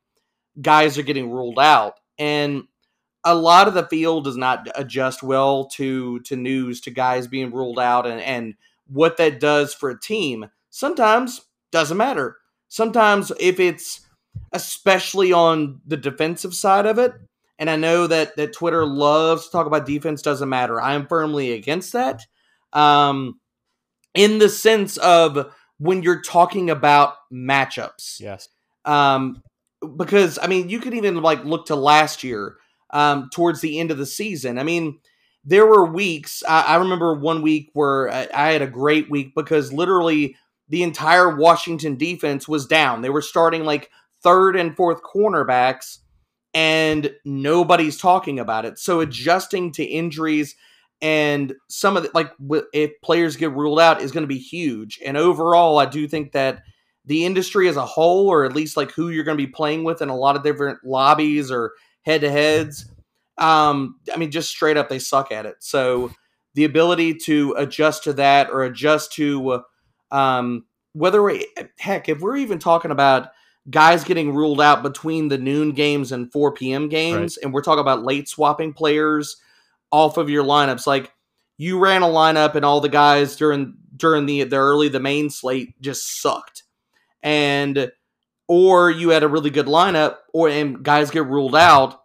[0.59, 1.93] guys are getting ruled out?
[2.17, 2.63] And
[3.23, 7.51] a lot of the field does not adjust well to to news to guys being
[7.51, 8.55] ruled out and and
[8.87, 12.37] what that does for a team sometimes doesn't matter.
[12.67, 14.01] Sometimes if it's
[14.51, 17.13] especially on the defensive side of it
[17.59, 20.81] and i know that that twitter loves to talk about defense doesn't matter.
[20.81, 22.25] I am firmly against that.
[22.71, 23.39] Um
[24.15, 28.19] in the sense of when you're talking about matchups.
[28.19, 28.49] Yes.
[28.85, 29.43] Um
[29.97, 32.57] because i mean you could even like look to last year
[32.93, 34.57] um, towards the end of the season.
[34.57, 34.99] I mean,
[35.43, 36.43] there were weeks.
[36.47, 40.37] I, I remember one week where I, I had a great week because literally
[40.69, 43.01] the entire Washington defense was down.
[43.01, 43.89] They were starting like
[44.21, 45.97] third and fourth cornerbacks,
[46.53, 48.79] and nobody's talking about it.
[48.79, 50.55] So adjusting to injuries
[51.01, 52.31] and some of the like
[52.71, 54.99] if players get ruled out is going to be huge.
[55.05, 56.63] And overall, I do think that
[57.05, 59.83] the industry as a whole, or at least like who you're going to be playing
[59.83, 61.73] with in a lot of different lobbies or
[62.03, 62.89] head to heads.
[63.37, 65.55] Um, I mean, just straight up, they suck at it.
[65.59, 66.11] So
[66.53, 69.63] the ability to adjust to that or adjust to
[70.11, 71.47] um, whether we,
[71.79, 73.29] heck, if we're even talking about
[73.69, 76.89] guys getting ruled out between the noon games and 4 p.m.
[76.89, 77.43] games, right.
[77.43, 79.37] and we're talking about late swapping players
[79.91, 81.11] off of your lineups, like
[81.57, 85.29] you ran a lineup and all the guys during during the the early the main
[85.29, 86.63] slate just sucked,
[87.21, 87.91] and
[88.47, 91.99] or you had a really good lineup, or and guys get ruled out.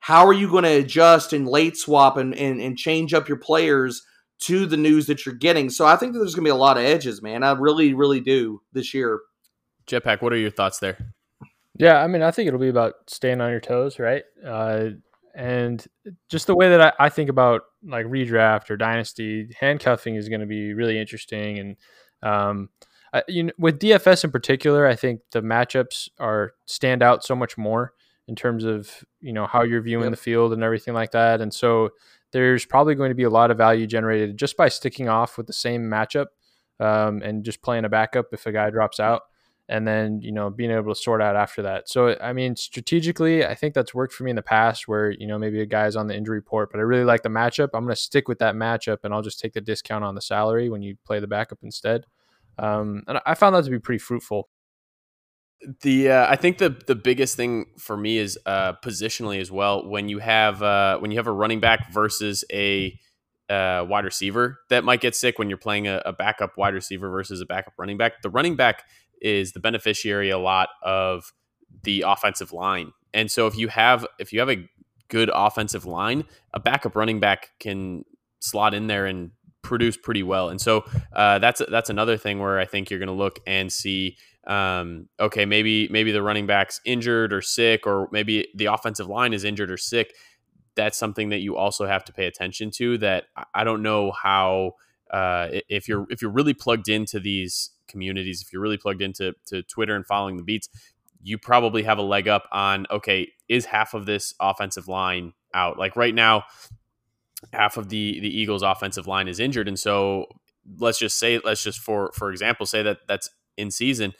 [0.00, 3.38] How are you going to adjust and late swap and, and, and change up your
[3.38, 4.02] players
[4.42, 5.68] to the news that you're getting?
[5.68, 7.42] So I think that there's going to be a lot of edges, man.
[7.42, 9.20] I really, really do this year.
[9.88, 10.96] Jetpack, what are your thoughts there?
[11.78, 14.22] Yeah, I mean, I think it'll be about staying on your toes, right?
[14.44, 14.90] Uh,
[15.34, 15.84] and
[16.30, 20.40] just the way that I, I, think about like redraft or dynasty, handcuffing is going
[20.40, 21.58] to be really interesting.
[21.58, 21.76] And
[22.22, 22.70] um,
[23.28, 27.56] you know, with DFS in particular, I think the matchups are stand out so much
[27.56, 27.92] more
[28.28, 30.12] in terms of you know how you're viewing yep.
[30.12, 31.40] the field and everything like that.
[31.40, 31.90] And so
[32.32, 35.46] there's probably going to be a lot of value generated just by sticking off with
[35.46, 36.26] the same matchup
[36.80, 39.22] um, and just playing a backup if a guy drops out,
[39.68, 41.88] and then you know being able to sort out after that.
[41.88, 45.26] So I mean, strategically, I think that's worked for me in the past where you
[45.26, 47.70] know maybe a guy's on the injury report, but I really like the matchup.
[47.74, 50.20] I'm going to stick with that matchup, and I'll just take the discount on the
[50.20, 52.06] salary when you play the backup instead.
[52.58, 54.48] Um, and I found that to be pretty fruitful.
[55.80, 59.88] The uh, I think the the biggest thing for me is uh, positionally as well.
[59.88, 62.98] When you have uh, when you have a running back versus a
[63.48, 67.08] uh, wide receiver that might get sick when you're playing a, a, backup wide receiver
[67.08, 68.20] versus a backup running back.
[68.22, 68.82] The running back
[69.22, 71.32] is the beneficiary a lot of
[71.84, 74.68] the offensive line, and so if you have if you have a
[75.08, 78.04] good offensive line, a backup running back can
[78.40, 79.30] slot in there and
[79.66, 80.48] produce pretty well.
[80.48, 83.72] And so uh, that's that's another thing where I think you're going to look and
[83.72, 84.16] see.
[84.46, 89.32] Um, okay, maybe maybe the running back's injured or sick, or maybe the offensive line
[89.32, 90.14] is injured or sick.
[90.76, 92.98] That's something that you also have to pay attention to.
[92.98, 93.24] That
[93.54, 94.72] I don't know how
[95.10, 99.34] uh, if you're if you're really plugged into these communities, if you're really plugged into
[99.46, 100.68] to Twitter and following the beats,
[101.22, 105.76] you probably have a leg up on okay, is half of this offensive line out?
[105.76, 106.44] Like right now,
[107.52, 110.26] half of the the Eagles offensive line is injured and so
[110.78, 114.12] let's just say let's just for for example say that that's in season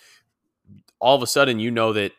[1.00, 2.12] all of a sudden you know that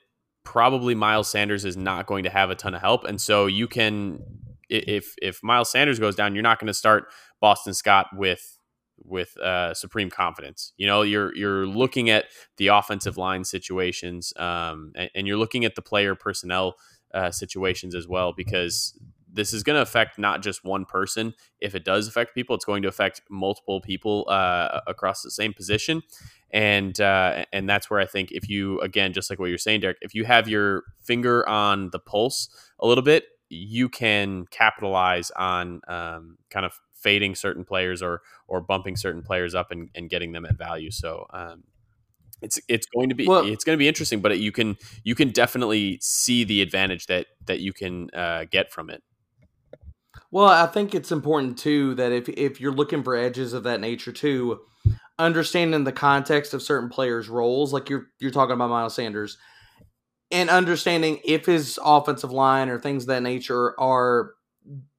[0.43, 3.67] probably Miles Sanders is not going to have a ton of help and so you
[3.67, 4.20] can
[4.70, 7.08] if if Miles Sanders goes down you're not going to start
[7.39, 8.58] Boston Scott with
[9.04, 10.74] with uh, supreme confidence.
[10.78, 12.26] You know, you're you're looking at
[12.58, 16.76] the offensive line situations, um, and, and, you're looking at the player personnel
[17.13, 18.98] uh, situations as well because
[19.31, 21.33] this is going to affect not just one person.
[21.59, 25.53] If it does affect people, it's going to affect multiple people uh, across the same
[25.53, 26.03] position,
[26.51, 29.81] and uh, and that's where I think if you again, just like what you're saying,
[29.81, 35.31] Derek, if you have your finger on the pulse a little bit, you can capitalize
[35.31, 40.09] on um, kind of fading certain players or or bumping certain players up and, and
[40.09, 40.91] getting them at value.
[40.91, 41.63] So um,
[42.41, 45.15] it's it's going to be well, it's going to be interesting, but you can you
[45.15, 49.03] can definitely see the advantage that that you can uh, get from it.
[50.38, 53.82] Well, I think it's important too that if if you're looking for edges of that
[53.82, 54.60] nature too,
[55.17, 59.39] understanding the context of certain players' roles, like you're you're talking about Miles Sanders,
[60.30, 64.34] and understanding if his offensive line or things of that nature are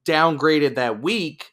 [0.05, 1.51] downgraded that week,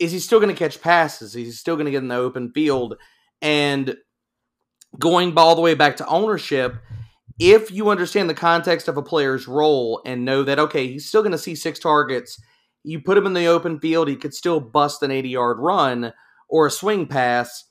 [0.00, 1.36] is he still going to catch passes?
[1.36, 2.96] Is he still going to get in the open field?
[3.40, 3.96] And
[4.98, 6.74] going all the way back to ownership,
[7.38, 11.22] if you understand the context of a player's role and know that okay, he's still
[11.22, 12.40] going to see six targets,
[12.88, 16.12] you put him in the open field, he could still bust an 80 yard run
[16.48, 17.64] or a swing pass,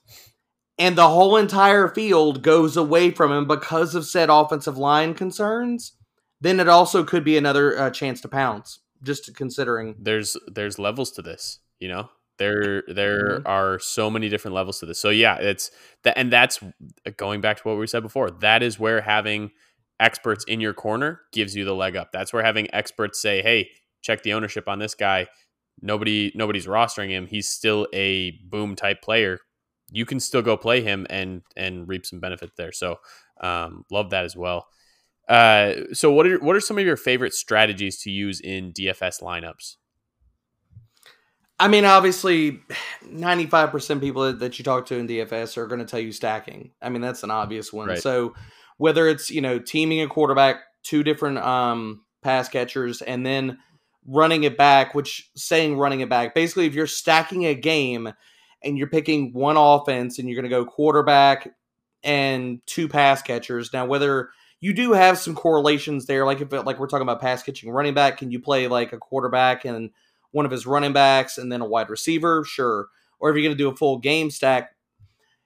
[0.77, 5.93] and the whole entire field goes away from him because of said offensive line concerns,
[6.39, 8.79] then it also could be another uh, chance to pounce.
[9.03, 12.09] Just considering there's there's levels to this, you know.
[12.39, 13.47] There there Mhm.
[13.47, 14.99] are so many different levels to this.
[14.99, 15.71] So yeah, it's
[16.03, 16.59] that and that's
[17.15, 18.29] going back to what we said before.
[18.31, 19.51] That is where having
[19.99, 22.11] experts in your corner gives you the leg up.
[22.11, 23.69] That's where having experts say, "Hey,
[24.01, 25.27] check the ownership on this guy."
[25.81, 27.27] Nobody nobody's rostering him.
[27.27, 29.39] He's still a boom type player.
[29.91, 32.71] You can still go play him and and reap some benefit there.
[32.71, 32.97] So
[33.41, 34.67] um, love that as well.
[35.27, 39.21] Uh, so what are what are some of your favorite strategies to use in DFS
[39.21, 39.75] lineups?
[41.59, 42.61] I mean, obviously,
[43.03, 46.71] 95% people that you talk to in DFS are going to tell you stacking.
[46.81, 47.87] I mean, that's an obvious one.
[47.87, 47.99] Right.
[47.99, 48.35] So,
[48.77, 53.57] whether it's, you know, teaming a quarterback, two different um, pass catchers, and then
[54.07, 58.11] running it back, which saying running it back, basically, if you're stacking a game
[58.63, 61.53] and you're picking one offense and you're going to go quarterback
[62.03, 63.71] and two pass catchers.
[63.73, 67.21] Now, whether you do have some correlations there, like if it, like we're talking about
[67.21, 69.91] pass catching running back, can you play like a quarterback and
[70.31, 72.87] one of his running backs and then a wide receiver, sure.
[73.19, 74.75] Or if you're going to do a full game stack,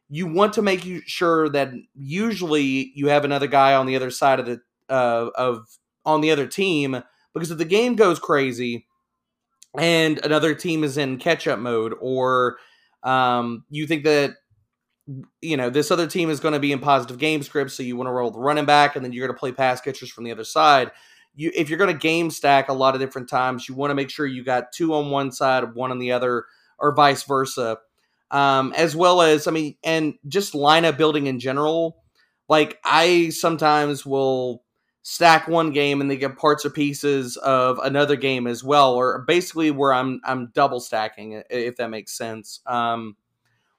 [0.09, 4.39] you want to make sure that usually you have another guy on the other side
[4.39, 7.01] of the uh, of on the other team
[7.33, 8.85] because if the game goes crazy
[9.77, 12.57] and another team is in catch up mode or
[13.03, 14.35] um, you think that
[15.41, 17.97] you know this other team is going to be in positive game script so you
[17.97, 20.23] want to roll the running back and then you're going to play pass catchers from
[20.23, 20.91] the other side
[21.35, 23.95] you if you're going to game stack a lot of different times, you want to
[23.95, 26.45] make sure you got two on one side, one on the other,
[26.79, 27.77] or vice versa.
[28.31, 31.97] Um, as well as, I mean, and just lineup building in general.
[32.47, 34.63] Like I sometimes will
[35.03, 39.23] stack one game and they get parts or pieces of another game as well, or
[39.27, 42.61] basically where I'm I'm double stacking, if that makes sense.
[42.65, 43.15] Um,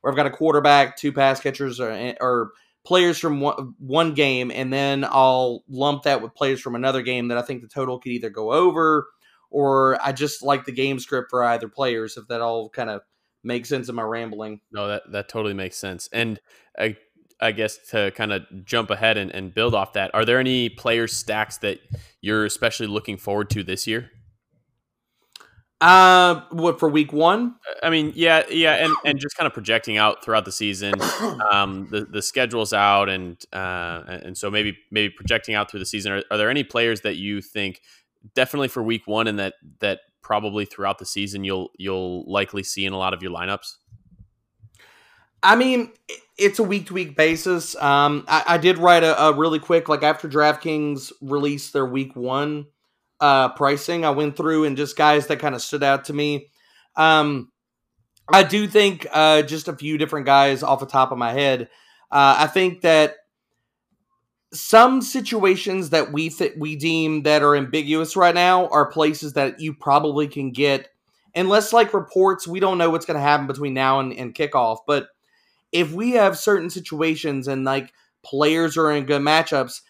[0.00, 2.50] where I've got a quarterback, two pass catchers, or, or
[2.84, 7.28] players from one, one game, and then I'll lump that with players from another game
[7.28, 9.08] that I think the total could either go over,
[9.50, 12.16] or I just like the game script for either players.
[12.16, 13.02] If that all kind of
[13.44, 14.60] makes sense in my rambling.
[14.72, 16.08] No, that that totally makes sense.
[16.12, 16.40] And
[16.76, 16.96] I,
[17.42, 20.68] I guess to kind of jump ahead and, and build off that, are there any
[20.68, 21.80] player stacks that
[22.20, 24.10] you're especially looking forward to this year?
[25.82, 27.56] Uh, what for week one?
[27.82, 30.94] I mean, yeah, yeah, and, and just kind of projecting out throughout the season.
[31.52, 35.86] Um, the the schedule's out, and uh, and so maybe maybe projecting out through the
[35.86, 36.12] season.
[36.12, 37.82] Are, are there any players that you think
[38.34, 42.86] definitely for week one, and that that probably throughout the season you'll you'll likely see
[42.86, 43.76] in a lot of your lineups?
[45.42, 45.92] I mean,
[46.42, 47.76] it's a week to week basis.
[47.76, 52.16] Um, I, I did write a, a really quick, like after DraftKings released their week
[52.16, 52.66] one
[53.20, 56.48] uh, pricing, I went through and just guys that kind of stood out to me.
[56.96, 57.50] Um,
[58.32, 61.68] I do think uh, just a few different guys off the top of my head.
[62.10, 63.16] Uh, I think that
[64.52, 69.60] some situations that we th- we deem that are ambiguous right now are places that
[69.60, 70.88] you probably can get
[71.34, 74.80] unless like reports we don't know what's going to happen between now and, and kickoff
[74.86, 75.08] but
[75.72, 79.80] if we have certain situations and like players are in good matchups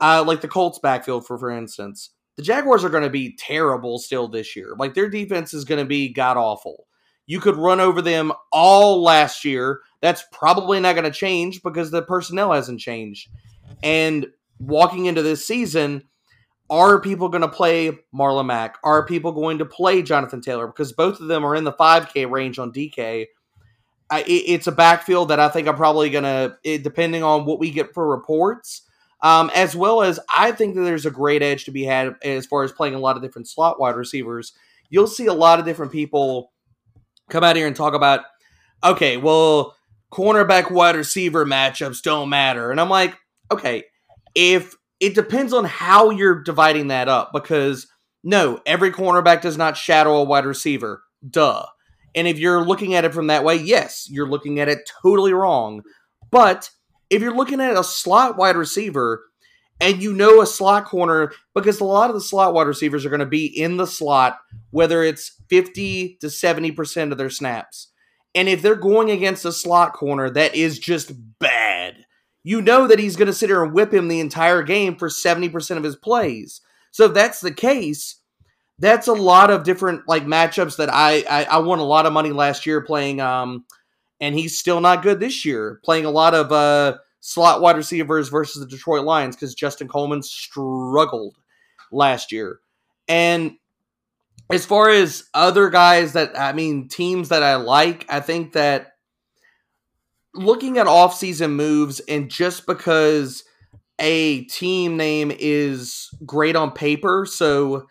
[0.00, 3.98] uh, like the colts backfield for for instance the jaguars are going to be terrible
[3.98, 6.86] still this year like their defense is going to be god awful
[7.26, 11.90] you could run over them all last year that's probably not going to change because
[11.90, 13.28] the personnel hasn't changed
[13.82, 14.26] and
[14.60, 16.04] walking into this season,
[16.68, 18.76] are people going to play Marlon Mack?
[18.84, 20.66] Are people going to play Jonathan Taylor?
[20.66, 23.26] Because both of them are in the 5K range on DK.
[24.10, 27.58] I, it, it's a backfield that I think I'm probably going to, depending on what
[27.58, 28.82] we get for reports,
[29.22, 32.46] um, as well as I think that there's a great edge to be had as
[32.46, 34.52] far as playing a lot of different slot wide receivers.
[34.88, 36.52] You'll see a lot of different people
[37.28, 38.22] come out here and talk about,
[38.82, 39.76] okay, well,
[40.12, 42.70] cornerback wide receiver matchups don't matter.
[42.70, 43.16] And I'm like,
[43.52, 43.84] okay,
[44.34, 47.86] if it depends on how you're dividing that up, because
[48.24, 51.02] no, every cornerback does not shadow a wide receiver.
[51.28, 51.64] Duh.
[52.14, 55.32] And if you're looking at it from that way, yes, you're looking at it totally
[55.32, 55.82] wrong.
[56.30, 56.70] But
[57.08, 59.24] if you're looking at a slot wide receiver
[59.80, 63.10] and you know a slot corner, because a lot of the slot wide receivers are
[63.10, 64.38] going to be in the slot,
[64.70, 67.92] whether it's 50 to 70% of their snaps.
[68.34, 72.06] And if they're going against a slot corner that is just bad,
[72.42, 75.08] you know that he's going to sit there and whip him the entire game for
[75.08, 76.60] 70% of his plays.
[76.92, 78.19] So if that's the case,
[78.80, 82.12] that's a lot of different like matchups that I, I I won a lot of
[82.12, 83.64] money last year playing um
[84.20, 88.28] and he's still not good this year playing a lot of uh slot wide receivers
[88.28, 91.36] versus the Detroit Lions because Justin Coleman struggled
[91.92, 92.60] last year.
[93.08, 93.56] And
[94.50, 98.94] as far as other guys that I mean teams that I like, I think that
[100.34, 103.44] looking at offseason moves and just because
[103.98, 107.86] a team name is great on paper, so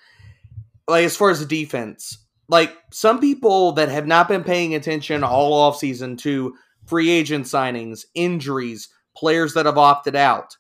[0.90, 5.24] like as far as the defense, like some people that have not been paying attention
[5.24, 6.56] all offseason to
[6.88, 10.58] free agent signings, injuries, players that have opted out.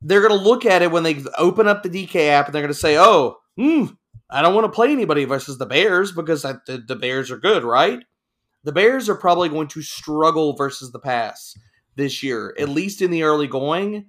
[0.00, 2.62] They're going to look at it when they open up the DK app and they're
[2.62, 3.86] going to say, oh, hmm,
[4.30, 7.38] I don't want to play anybody versus the Bears because I, the, the Bears are
[7.38, 8.00] good, right?
[8.64, 11.54] The Bears are probably going to struggle versus the pass
[11.96, 14.06] this year, at least in the early going.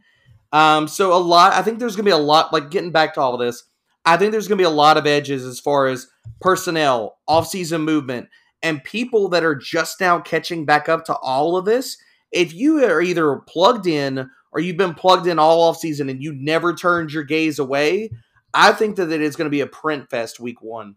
[0.51, 3.13] Um, so a lot, I think there's going to be a lot, like getting back
[3.15, 3.63] to all of this,
[4.09, 6.07] I think there's going to be a lot of edges as far as
[6.41, 8.27] personnel, offseason movement,
[8.63, 11.95] and people that are just now catching back up to all of this.
[12.31, 16.33] If you are either plugged in or you've been plugged in all offseason and you
[16.33, 18.09] never turned your gaze away,
[18.51, 20.95] I think that it is going to be a print fest week one.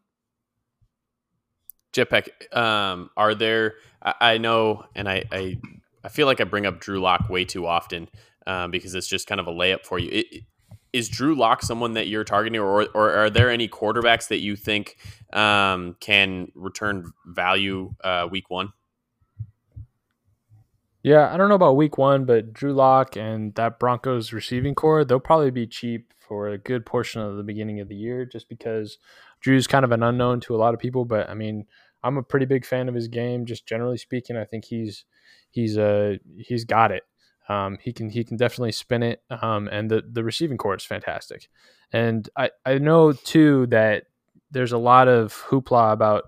[1.93, 3.75] Jetpack, um, are there?
[4.01, 5.59] I, know, and I, I,
[6.03, 8.09] I feel like I bring up Drew Lock way too often
[8.47, 10.09] um, because it's just kind of a layup for you.
[10.11, 10.45] It,
[10.93, 14.57] is Drew Lock someone that you're targeting, or, or are there any quarterbacks that you
[14.57, 14.97] think
[15.33, 18.73] um, can return value uh, week one?
[21.03, 25.05] Yeah, I don't know about week one, but Drew Lock and that Broncos receiving core,
[25.05, 28.49] they'll probably be cheap for a good portion of the beginning of the year just
[28.49, 28.99] because
[29.41, 31.05] Drew's kind of an unknown to a lot of people.
[31.05, 31.67] But I mean,
[32.05, 34.37] I'm a pretty big fan of his game, just generally speaking.
[34.37, 35.05] I think he's
[35.51, 37.03] he's uh he's got it.
[37.49, 40.85] Um, he can he can definitely spin it, um, and the the receiving core is
[40.85, 41.49] fantastic.
[41.93, 44.05] And I I know too that
[44.51, 46.25] there's a lot of hoopla about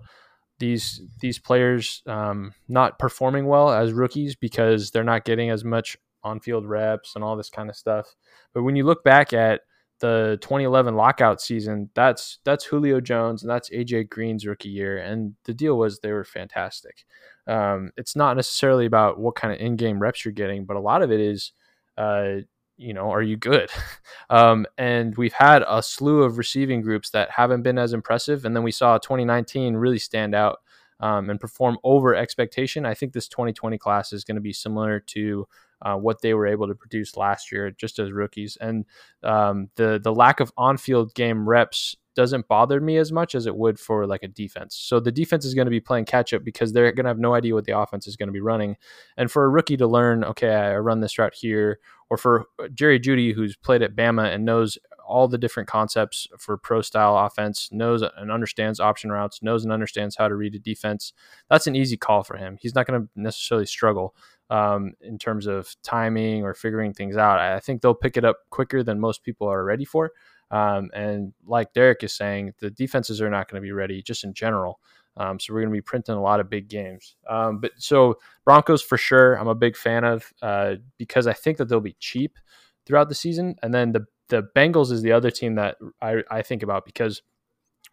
[0.59, 5.97] these these players um, not performing well as rookies because they're not getting as much
[6.23, 8.15] on field reps and all this kind of stuff.
[8.53, 9.61] But when you look back at
[9.99, 15.35] the 2011 lockout season, that's that's Julio Jones and that's AJ Green's rookie year, and
[15.45, 17.05] the deal was they were fantastic.
[17.47, 21.01] Um, it's not necessarily about what kind of in-game reps you're getting, but a lot
[21.01, 21.51] of it is,
[21.97, 22.37] uh,
[22.77, 23.69] you know, are you good?
[24.29, 28.55] um, and we've had a slew of receiving groups that haven't been as impressive, and
[28.55, 30.59] then we saw 2019 really stand out
[30.99, 32.85] um, and perform over expectation.
[32.85, 35.47] I think this 2020 class is going to be similar to
[35.81, 38.57] uh, what they were able to produce last year just as rookies.
[38.59, 38.85] And
[39.23, 43.45] um, the the lack of on field game reps doesn't bother me as much as
[43.45, 44.75] it would for like a defense.
[44.75, 47.19] So the defense is going to be playing catch up because they're going to have
[47.19, 48.77] no idea what the offense is going to be running.
[49.17, 52.99] And for a rookie to learn, okay, I run this route here, or for Jerry
[52.99, 57.69] Jeudy who's played at Bama and knows all the different concepts for pro style offense,
[57.71, 61.13] knows and understands option routes, knows and understands how to read a defense.
[61.49, 62.57] That's an easy call for him.
[62.59, 64.15] He's not going to necessarily struggle
[64.49, 67.39] um, in terms of timing or figuring things out.
[67.39, 70.11] I think they'll pick it up quicker than most people are ready for.
[70.51, 74.23] Um, and like Derek is saying, the defenses are not going to be ready just
[74.23, 74.79] in general.
[75.17, 77.15] Um, so we're going to be printing a lot of big games.
[77.29, 81.57] Um, but so Broncos for sure, I'm a big fan of uh, because I think
[81.57, 82.37] that they'll be cheap
[82.85, 83.55] throughout the season.
[83.63, 87.21] And then the the Bengals is the other team that I, I think about because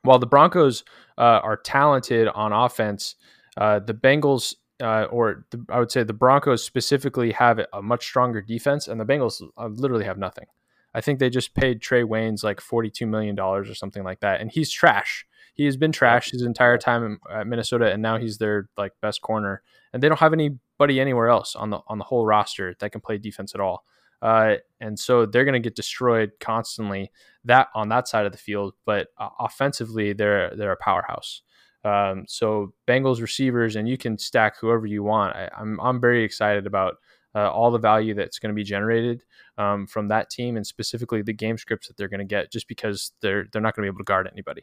[0.02, 0.84] while the Broncos
[1.18, 3.14] uh, are talented on offense,
[3.56, 8.04] uh, the Bengals uh, or the, I would say the Broncos specifically have a much
[8.04, 10.46] stronger defense, and the Bengals uh, literally have nothing.
[10.94, 14.40] I think they just paid Trae Waynes like $42 million or something like that.
[14.40, 15.24] And he's trash.
[15.54, 19.20] He has been trash his entire time at Minnesota, and now he's their like best
[19.20, 19.62] corner.
[19.92, 23.00] And they don't have anybody anywhere else on the on the whole roster that can
[23.00, 23.84] play defense at all.
[24.22, 27.10] Uh, and so they're going to get destroyed constantly
[27.44, 28.74] that on that side of the field.
[28.86, 31.42] But uh, offensively, they're they're a powerhouse.
[31.84, 35.34] Um, so Bengals receivers, and you can stack whoever you want.
[35.34, 36.98] I, I'm I'm very excited about
[37.34, 39.24] uh, all the value that's going to be generated
[39.58, 42.68] um, from that team, and specifically the game scripts that they're going to get, just
[42.68, 44.62] because they're they're not going to be able to guard anybody.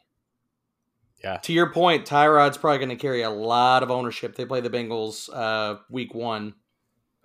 [1.22, 1.36] Yeah.
[1.38, 4.38] To your point, Tyrod's probably going to carry a lot of ownership.
[4.38, 6.54] They play the Bengals uh, week one.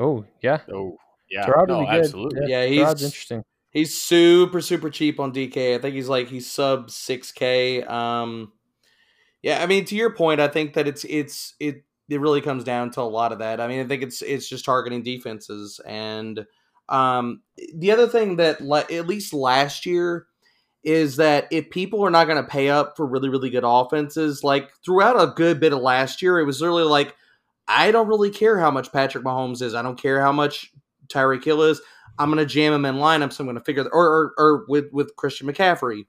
[0.01, 0.63] Oh yeah.
[0.73, 0.97] Oh
[1.35, 1.47] yeah.
[1.47, 1.95] Tyrod no, will good.
[1.95, 2.41] absolutely.
[2.47, 3.45] Yeah, Tyrod's he's interesting.
[3.71, 5.75] he's super super cheap on DK.
[5.75, 7.83] I think he's like he's sub six k.
[7.83, 8.53] Um,
[9.43, 12.63] yeah, I mean to your point, I think that it's it's it it really comes
[12.63, 13.61] down to a lot of that.
[13.61, 16.47] I mean, I think it's it's just targeting defenses, and
[16.89, 17.43] um,
[17.75, 20.27] the other thing that le- at least last year
[20.85, 24.45] is that if people are not going to pay up for really really good offenses,
[24.45, 27.17] like throughout a good bit of last year, it was really like
[27.67, 29.75] I don't really care how much Patrick Mahomes is.
[29.75, 30.71] I don't care how much
[31.09, 31.81] Tyreek Hill is.
[32.19, 33.41] I'm going to jam him in lineups.
[33.41, 36.07] I'm going to figure, or, or or with with Christian McCaffrey,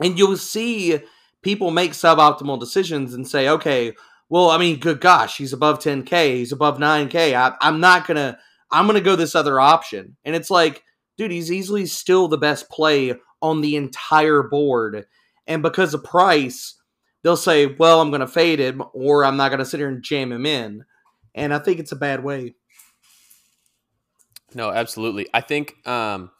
[0.00, 0.98] and you'll see
[1.42, 3.92] people make suboptimal decisions and say, okay
[4.30, 7.34] well, I mean, good gosh, he's above 10K, he's above 9K.
[7.34, 8.38] I, I'm not gonna
[8.70, 10.16] I'm to go this other option.
[10.24, 10.82] And it's like,
[11.16, 15.06] dude, he's easily still the best play on the entire board.
[15.46, 16.74] And because of price,
[17.22, 20.32] they'll say, well, I'm to fade him or I'm not to sit here and jam
[20.32, 20.84] him in.
[21.36, 22.56] And I think it's a bad way.
[24.54, 25.26] No, absolutely.
[25.34, 26.30] I think, um,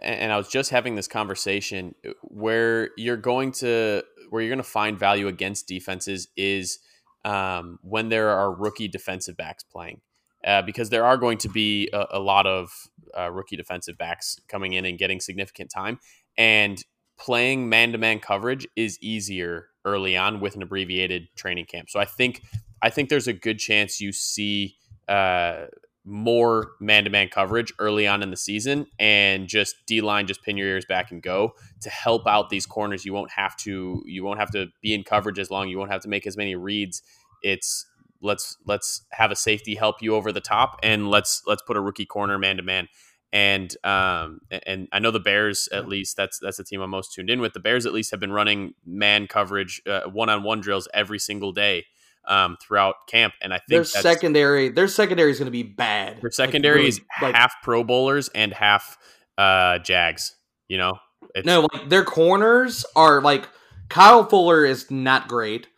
[0.00, 4.68] and I was just having this conversation where you're going to where you're going to
[4.68, 6.80] find value against defenses is
[7.24, 10.00] um, when there are rookie defensive backs playing
[10.44, 12.70] uh, because there are going to be a, a lot of
[13.16, 15.98] uh, rookie defensive backs coming in and getting significant time.
[16.36, 16.82] And
[17.18, 21.88] playing man to man coverage is easier early on with an abbreviated training camp.
[21.90, 22.42] So I think
[22.82, 24.76] I think there's a good chance you see
[25.08, 25.66] uh,
[26.06, 30.42] more man to man coverage early on in the season and just D line, just
[30.42, 33.04] pin your ears back and go to help out these corners.
[33.04, 35.68] You won't have to you won't have to be in coverage as long.
[35.68, 37.02] You won't have to make as many reads.
[37.42, 37.86] It's
[38.22, 41.80] let's let's have a safety help you over the top and let's let's put a
[41.80, 42.88] rookie corner man to man
[43.32, 47.12] and um and I know the Bears at least that's that's the team I'm most
[47.12, 50.60] tuned in with the Bears at least have been running man coverage one on one
[50.60, 51.84] drills every single day
[52.26, 56.20] um, throughout camp and I think their secondary their secondary is going to be bad
[56.20, 58.98] their secondary like, is like, half Pro Bowlers and half
[59.38, 60.34] uh Jags
[60.68, 60.98] you know
[61.44, 63.48] no like their corners are like
[63.88, 65.68] Kyle Fuller is not great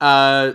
[0.00, 0.52] uh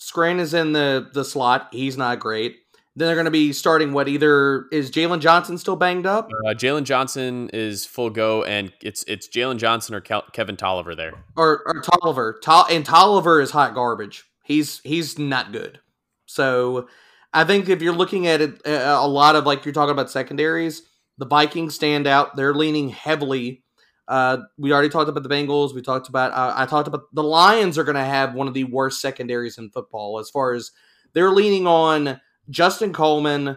[0.00, 1.68] Skrine is in the the slot.
[1.72, 2.56] He's not great.
[2.96, 6.28] Then they're going to be starting what either is Jaylon Johnson still banged up?
[6.44, 10.96] Uh, Jaylon Johnson is full go, and it's it's Jaylon Johnson or Kel- Kevin Toliver
[10.96, 12.40] there, or or Toliver.
[12.42, 14.24] Tol- and Toliver is hot garbage.
[14.42, 15.80] He's he's not good.
[16.26, 16.88] So
[17.32, 20.82] I think if you're looking at it, a lot of like you're talking about secondaries,
[21.18, 22.36] the Vikings stand out.
[22.36, 23.62] They're leaning heavily
[24.10, 25.72] uh, we already talked about the Bengals.
[25.72, 28.54] We talked about uh, I talked about the Lions are going to have one of
[28.54, 30.72] the worst secondaries in football as far as
[31.12, 32.20] they're leaning on
[32.50, 33.56] Justin Coleman,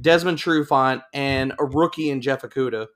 [0.00, 2.88] Desmond Trufant, and a rookie in Jeff Okudah.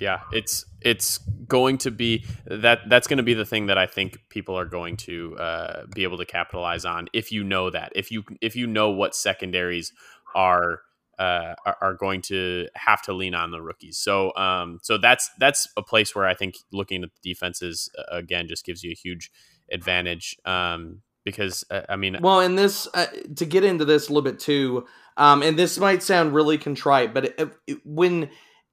[0.00, 3.86] Yeah, it's it's going to be that that's going to be the thing that I
[3.86, 7.92] think people are going to uh, be able to capitalize on if you know that
[7.94, 9.92] if you if you know what secondaries
[10.34, 10.82] are
[11.18, 13.98] uh, are, are, going to have to lean on the rookies.
[13.98, 18.16] So, um, so that's that's a place where I think looking at the defenses uh,
[18.16, 19.32] again just gives you a huge
[19.70, 20.36] advantage.
[20.44, 24.22] Um, because uh, I mean, well, and this uh, to get into this a little
[24.22, 24.86] bit too,
[25.16, 28.30] um, and this might sound really contrite, but it, it, when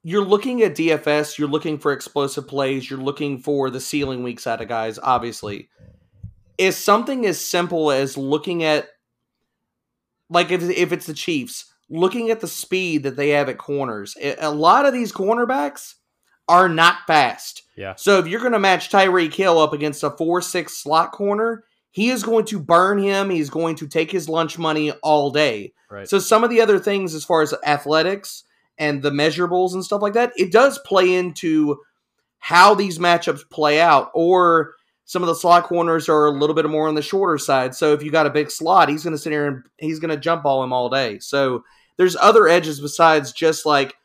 [0.07, 4.39] you're looking at DFS, you're looking for explosive plays, you're looking for the ceiling weak
[4.39, 4.99] side of guys.
[5.01, 5.67] Obviously,
[6.59, 8.89] is something as simple as looking at
[10.29, 14.15] like if if it's the Chiefs looking at the speed that they have at corners,
[14.21, 15.95] a lot of these cornerbacks
[16.47, 17.63] are not fast.
[17.75, 17.95] Yeah.
[17.95, 21.63] So if you're going to match Tyreek Hill up against a 4 6 slot corner,
[21.89, 23.31] he is going to burn him.
[23.31, 25.73] He's going to take his lunch money all day.
[25.89, 26.07] Right.
[26.07, 28.43] So some of the other things, as far as athletics
[28.77, 31.77] and the measurables and stuff like that, it does play into
[32.39, 34.11] how these matchups play out.
[34.13, 34.73] Or
[35.05, 37.75] some of the slot corners are a little bit more on the shorter side.
[37.75, 40.09] So if you got a big slot, he's going to sit here and he's going
[40.09, 41.19] to jump ball him all day.
[41.19, 41.63] So
[41.97, 43.95] there's other edges besides just like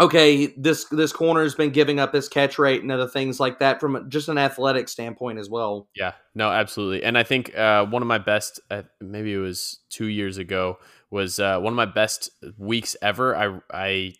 [0.00, 3.58] okay, this this corner has been giving up this catch rate and other things like
[3.58, 5.88] that from just an athletic standpoint as well.
[5.94, 7.02] Yeah, no, absolutely.
[7.02, 10.78] And I think uh, one of my best, uh, maybe it was two years ago,
[11.10, 13.36] was uh, one of my best weeks ever.
[13.36, 14.14] I I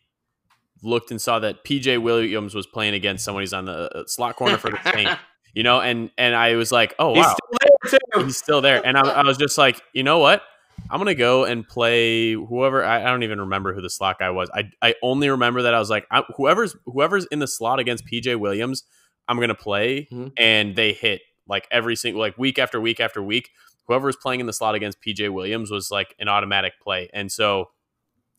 [0.82, 4.36] looked and saw that PJ Williams was playing against someone who's on the uh, slot
[4.36, 5.12] corner for the Saints.
[5.54, 7.34] you know, and and I was like, oh wow,
[7.82, 10.42] he's still, he's still there, and I, I, was just like, you know what,
[10.90, 12.84] I'm gonna go and play whoever.
[12.84, 14.50] I, I, don't even remember who the slot guy was.
[14.54, 18.06] I I only remember that I was like, I, whoever's whoever's in the slot against
[18.06, 18.84] PJ Williams,
[19.26, 20.28] I'm gonna play, mm-hmm.
[20.36, 23.50] and they hit like every single like week after week after week.
[23.88, 27.32] Whoever was playing in the slot against PJ Williams was like an automatic play, and
[27.32, 27.70] so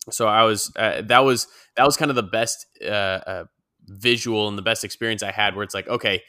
[0.09, 3.43] so I was uh, that was that was kind of the best uh, uh,
[3.85, 6.21] visual and the best experience I had, where it's like, okay,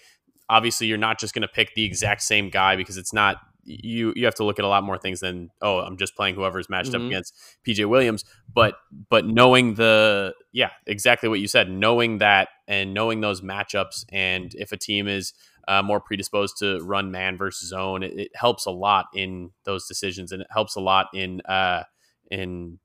[0.49, 4.13] obviously you're not just going to pick the exact same guy because it's not you
[4.17, 6.69] you have to look at a lot more things than oh I'm just playing whoever's
[6.69, 7.03] matched mm-hmm.
[7.03, 7.35] up against
[7.67, 8.75] PJ Williams but
[9.09, 14.55] but knowing the yeah exactly what you said knowing that and knowing those matchups and
[14.55, 15.35] if a team is
[15.69, 19.87] uh, more predisposed to run man versus zone it, it, helps a lot in those
[19.87, 21.83] decisions and it helps a lot in uh
[22.31, 22.79] in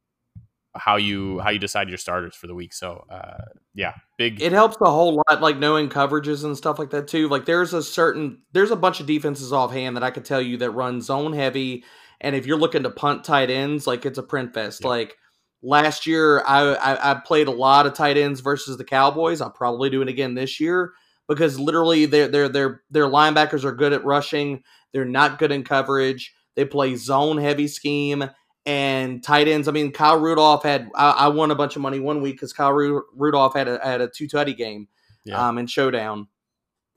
[0.76, 2.74] how you how you decide your starters for the week.
[2.74, 4.42] So uh, yeah, big.
[4.42, 7.30] It helps a whole lot, like knowing coverages and stuff like that too.
[7.30, 10.58] Like there's a certain there's a bunch of defenses offhand that I could tell you
[10.58, 11.84] that run zone heavy,
[12.22, 14.82] and if you're looking to punt tight ends, like it's a print fest.
[14.84, 14.90] Yeah.
[14.90, 15.18] Like
[15.64, 19.42] last year, I, I I played a lot of tight ends versus the Cowboys.
[19.42, 20.92] I'll probably do it again this year
[21.28, 24.64] because literally their their their their linebackers are good at rushing.
[24.94, 26.34] They're not good in coverage.
[26.56, 28.30] They play zone heavy scheme
[28.66, 29.68] and tight ends.
[29.68, 32.54] I mean, Kyle Rudolph had I, I won a bunch of money one week because
[32.54, 34.88] Kyle Ru- Rudolph had a had a two tutty game
[35.24, 35.48] Yeah.
[35.48, 36.28] um, in showdown.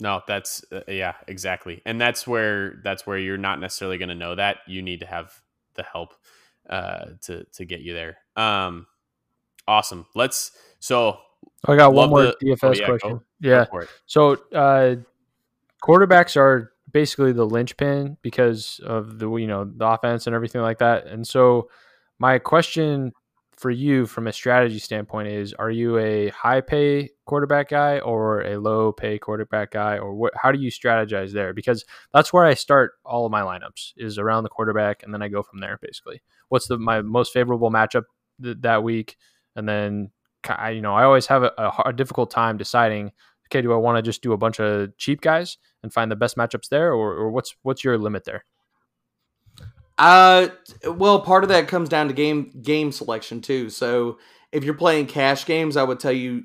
[0.01, 4.14] No, that's uh, yeah, exactly, and that's where that's where you're not necessarily going to
[4.14, 4.59] know that.
[4.68, 5.33] You need to have
[5.74, 6.14] the help
[6.70, 8.18] uh, to to get you there.
[8.37, 8.87] Um,
[9.66, 10.07] awesome.
[10.14, 11.18] Let's so
[11.66, 13.11] I got one more the- DFS oh, yeah, question.
[13.12, 13.66] go Yeah.
[13.72, 13.89] it.
[14.07, 14.97] So uh,
[15.82, 20.78] quarterbacks are basically the linchpin because of the you know the offense and everything like
[20.78, 21.07] that.
[21.07, 21.68] And so
[22.18, 23.12] my question
[23.57, 28.43] for you from a strategy standpoint is: Are you a high pay quarterback guy or
[28.43, 30.32] a low pay quarterback guy, or what?
[30.41, 31.53] How do you strategize there?
[31.53, 35.22] Because that's where I start all of my lineups is around the quarterback, and then
[35.22, 35.78] I go from there.
[35.82, 38.05] Basically, what's the my most favorable matchup
[38.43, 39.16] th- that week,
[39.57, 40.11] and then
[40.51, 43.12] I, you know I always have a, a, har- a difficult time deciding
[43.51, 46.16] okay, do I want to just do a bunch of cheap guys and find the
[46.16, 48.44] best matchups there, or, or what's what's your limit there?
[49.96, 50.49] Uh,
[50.86, 53.68] well, part of that comes down to game game selection too.
[53.70, 54.18] So
[54.53, 56.44] if you're playing cash games, I would tell you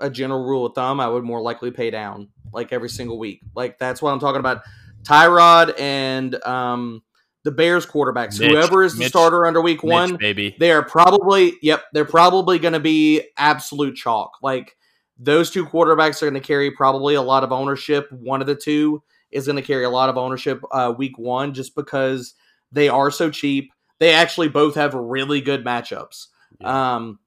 [0.00, 1.00] a general rule of thumb.
[1.00, 3.40] I would more likely pay down like every single week.
[3.54, 4.62] Like that's what I'm talking about.
[5.02, 7.02] Tyrod and um
[7.48, 8.50] the Bears quarterbacks, Mitch.
[8.50, 9.08] whoever is the Mitch.
[9.08, 10.54] starter under week Mitch, one, baby.
[10.58, 14.76] they are probably yep they're probably going to be absolute chalk like
[15.18, 18.54] those two quarterbacks are going to carry probably a lot of ownership one of the
[18.54, 22.34] two is going to carry a lot of ownership uh, week one just because
[22.70, 26.26] they are so cheap they actually both have really good matchups
[26.60, 26.94] Yeah.
[26.96, 27.18] um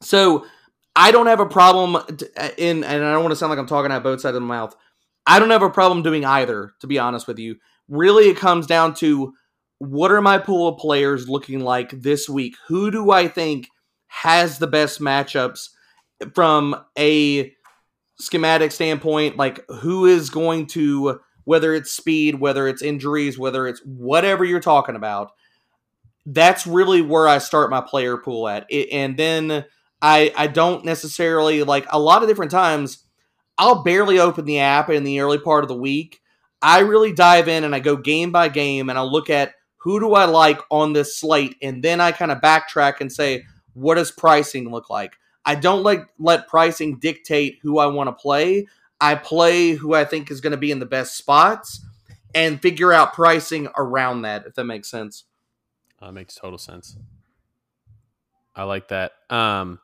[0.00, 0.46] so
[0.96, 2.02] i don't have a problem uh,
[2.56, 4.46] in and i don't want to sound like i'm talking out both sides of the
[4.46, 4.74] mouth
[5.26, 7.56] i don't have a problem doing either to be honest with you
[7.88, 9.34] really it comes down to
[9.80, 12.54] what are my pool of players looking like this week?
[12.68, 13.66] Who do I think
[14.08, 15.70] has the best matchups
[16.34, 17.52] from a
[18.18, 19.38] schematic standpoint?
[19.38, 24.60] Like, who is going to, whether it's speed, whether it's injuries, whether it's whatever you're
[24.60, 25.32] talking about,
[26.26, 28.66] that's really where I start my player pool at.
[28.68, 29.64] It, and then
[30.02, 33.06] I, I don't necessarily, like, a lot of different times,
[33.56, 36.20] I'll barely open the app in the early part of the week.
[36.60, 39.98] I really dive in and I go game by game and I look at who
[39.98, 43.94] do I like on this slate, and then I kind of backtrack and say, what
[43.94, 45.16] does pricing look like?
[45.44, 48.66] I don't like let pricing dictate who I want to play.
[49.00, 51.84] I play who I think is going to be in the best spots
[52.34, 55.24] and figure out pricing around that, if that makes sense.
[56.00, 56.98] That makes total sense.
[58.54, 59.12] I like that.
[59.30, 59.80] Um,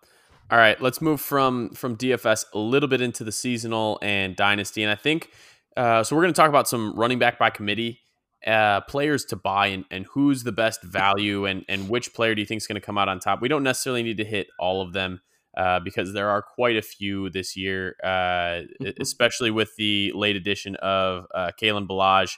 [0.50, 4.82] all right, let's move from from DFS a little bit into the seasonal and dynasty,
[4.82, 5.30] and I think
[5.74, 6.14] uh, so.
[6.14, 8.00] We're going to talk about some running back by committee
[8.46, 12.40] uh, players to buy and, and who's the best value and and which player do
[12.40, 13.42] you think is going to come out on top.
[13.42, 15.20] We don't necessarily need to hit all of them
[15.56, 18.60] uh, because there are quite a few this year, uh,
[19.00, 22.36] especially with the late addition of uh, Kalen Ballage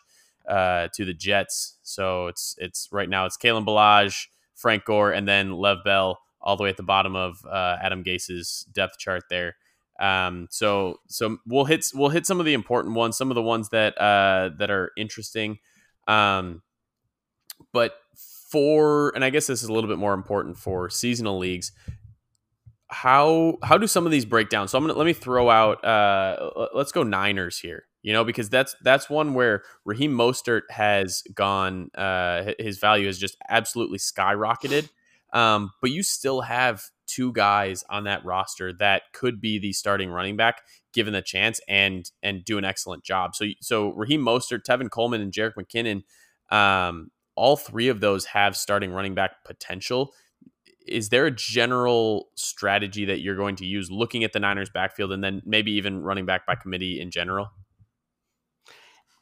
[0.49, 1.79] uh, to the Jets.
[1.83, 6.57] So it's it's right now it's Kalen Ballage, Frank Gore, and then Lev Bell all
[6.57, 9.57] the way at the bottom of uh, Adam Gase's depth chart there.
[10.01, 13.43] Um, so so we'll hit we'll hit some of the important ones, some of the
[13.43, 15.59] ones that uh, that are interesting.
[16.09, 16.63] Um,
[17.73, 17.95] but
[18.51, 21.73] for and I guess this is a little bit more important for seasonal leagues.
[22.89, 24.69] How how do some of these break down?
[24.69, 25.85] So I'm gonna let me throw out.
[25.85, 27.85] Uh, let's go Niners here.
[28.03, 31.91] You know because that's that's one where Raheem Mostert has gone.
[31.95, 34.89] Uh, his value has just absolutely skyrocketed.
[35.35, 40.11] Um, but you still have two guys on that roster that could be the starting
[40.11, 43.35] running back given the chance and and do an excellent job.
[43.35, 46.03] So so Raheem Mostert, Tevin Coleman, and Jerick McKinnon,
[46.55, 50.13] um, all three of those have starting running back potential.
[50.87, 55.13] Is there a general strategy that you're going to use looking at the Niners backfield
[55.13, 57.51] and then maybe even running back by committee in general?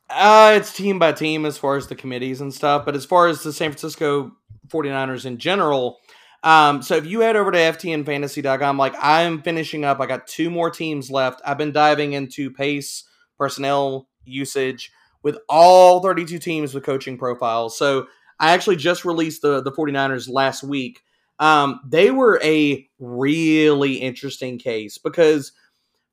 [0.09, 2.85] Uh, it's team by team as far as the committees and stuff.
[2.85, 4.33] But as far as the San Francisco
[4.69, 5.99] 49ers in general,
[6.43, 10.51] um, so if you head over to ftnfantasy.com, like I'm finishing up, I got two
[10.51, 11.41] more teams left.
[11.45, 13.05] I've been diving into pace,
[13.39, 17.77] personnel usage with all 32 teams with coaching profiles.
[17.77, 18.07] So
[18.39, 21.01] I actually just released the, the 49ers last week.
[21.39, 25.53] Um, they were a really interesting case because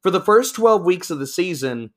[0.02, 1.92] for the first 12 weeks of the season,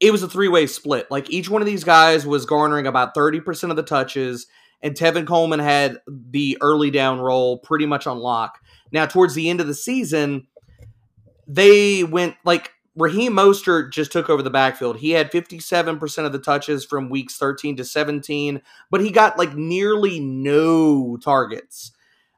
[0.00, 1.10] it was a three way split.
[1.10, 4.46] Like each one of these guys was garnering about 30% of the touches,
[4.82, 8.60] and Tevin Coleman had the early down role pretty much on lock.
[8.92, 10.46] Now, towards the end of the season,
[11.46, 14.98] they went like Raheem Mostert just took over the backfield.
[14.98, 19.54] He had 57% of the touches from weeks 13 to 17, but he got like
[19.54, 21.92] nearly no targets.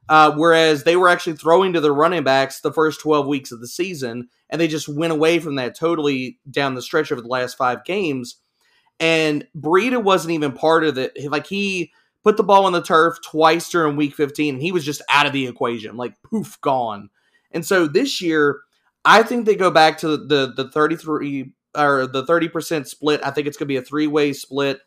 [0.09, 3.61] Uh, whereas they were actually throwing to the running backs the first 12 weeks of
[3.61, 7.27] the season, and they just went away from that totally down the stretch over the
[7.27, 8.37] last five games.
[8.99, 11.15] And Breida wasn't even part of it.
[11.29, 11.93] Like he
[12.23, 15.25] put the ball on the turf twice during week 15, and he was just out
[15.25, 17.09] of the equation, like poof, gone.
[17.51, 18.61] And so this year,
[19.05, 23.21] I think they go back to the the 33 or the 30% split.
[23.23, 24.79] I think it's going to be a three way split.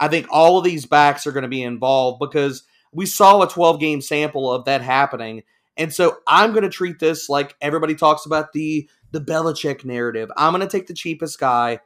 [0.00, 3.48] I think all of these backs are going to be involved because we saw a
[3.48, 5.42] 12 game sample of that happening.
[5.76, 10.30] And so I'm going to treat this like everybody talks about the the Belichick narrative.
[10.36, 11.80] I'm going to take the cheapest guy,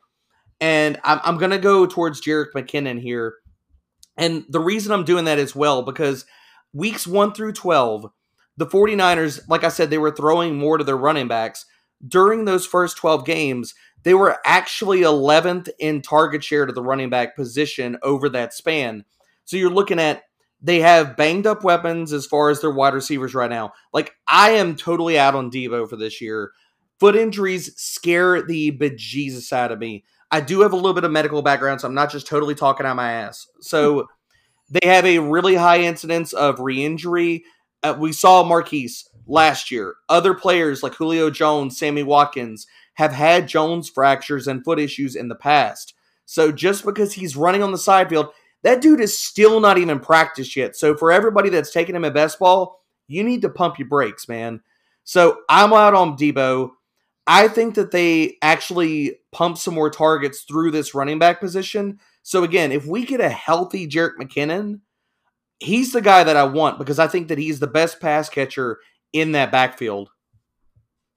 [0.60, 3.34] and I'm, I'm going to go towards Jerick McKinnon here.
[4.16, 6.24] And the reason I'm doing that as well because
[6.72, 8.06] weeks 1 through 12,
[8.56, 11.64] the 49ers, like I said, they were throwing more to their running backs.
[12.06, 17.10] During those first 12 games, they were actually 11th in target share to the running
[17.10, 19.04] back position over that span.
[19.44, 20.22] So you're looking at
[20.60, 23.72] they have banged up weapons as far as their wide receivers right now.
[23.92, 26.52] Like I am totally out on Deebo for this year.
[27.00, 30.04] Foot injuries scare the bejesus out of me.
[30.32, 32.86] I do have a little bit of medical background, so I'm not just totally talking
[32.86, 33.46] out my ass.
[33.60, 34.08] So
[34.70, 37.44] they have a really high incidence of re-injury.
[37.82, 39.94] Uh, we saw Marquise last year.
[40.08, 45.28] Other players like Julio Jones, Sammy Watkins have had Jones fractures and foot issues in
[45.28, 45.94] the past.
[46.24, 48.28] So just because he's running on the side field,
[48.62, 50.76] that dude is still not even practiced yet.
[50.76, 54.28] So for everybody that's taking him at best ball, you need to pump your brakes,
[54.28, 54.62] man.
[55.04, 56.70] So I'm out on Deebo.
[57.26, 62.00] I think that they actually pump some more targets through this running back position.
[62.22, 64.80] So again, if we get a healthy Jerick McKinnon,
[65.60, 68.78] he's the guy that I want because I think that he's the best pass catcher
[69.12, 70.10] in that backfield.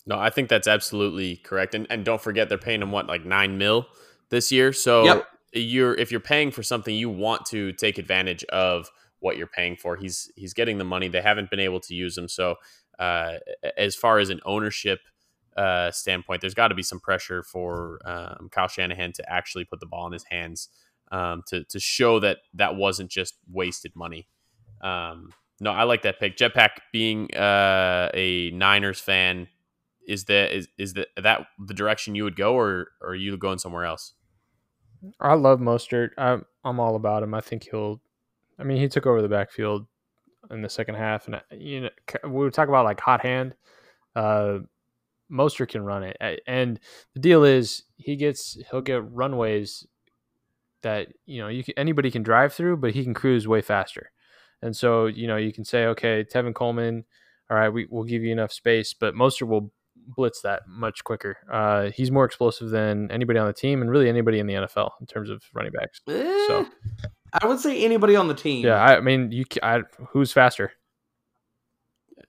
[0.06, 1.74] No, I think that's absolutely correct.
[1.74, 3.88] And and don't forget they're paying him what, like nine mil
[4.30, 4.72] this year.
[4.74, 5.28] So yep.
[5.54, 8.90] you're if you're paying for something, you want to take advantage of
[9.20, 9.96] what you're paying for.
[9.96, 11.08] He's he's getting the money.
[11.08, 12.28] They haven't been able to use him.
[12.28, 12.56] So
[13.00, 13.38] uh,
[13.78, 15.00] as far as an ownership
[15.56, 19.80] uh, standpoint, there's got to be some pressure for um, Kyle Shanahan to actually put
[19.80, 20.70] the ball in his hands
[21.12, 24.28] um, to to show that that wasn't just wasted money.
[24.82, 26.36] Um, no, I like that pick.
[26.38, 29.48] Jetpack being uh, a Niners fan,
[30.08, 33.38] is that is is that that the direction you would go, or, or are you
[33.38, 34.14] going somewhere else?
[35.20, 36.10] I love Mostert.
[36.18, 37.34] I'm I'm all about him.
[37.34, 38.02] I think he'll.
[38.60, 39.86] I mean, he took over the backfield
[40.52, 41.90] in the second half, and you know
[42.28, 43.56] we talk about like hot hand.
[44.16, 44.60] Uh,
[45.32, 46.18] Mostert can run it,
[46.48, 46.80] and
[47.14, 49.86] the deal is he gets he'll get runways
[50.84, 54.12] that you know you can, anybody can drive through, but he can cruise way faster.
[54.62, 57.06] And so you know you can say, okay, Tevin Coleman,
[57.50, 59.72] all right, we, we'll give you enough space, but Mostert will
[60.08, 61.38] blitz that much quicker.
[61.52, 64.92] Uh, he's more explosive than anybody on the team, and really anybody in the NFL
[65.02, 66.02] in terms of running backs.
[66.08, 66.68] Eh, so
[67.42, 68.66] I would say anybody on the team.
[68.66, 70.72] Yeah, I mean, you I, who's faster?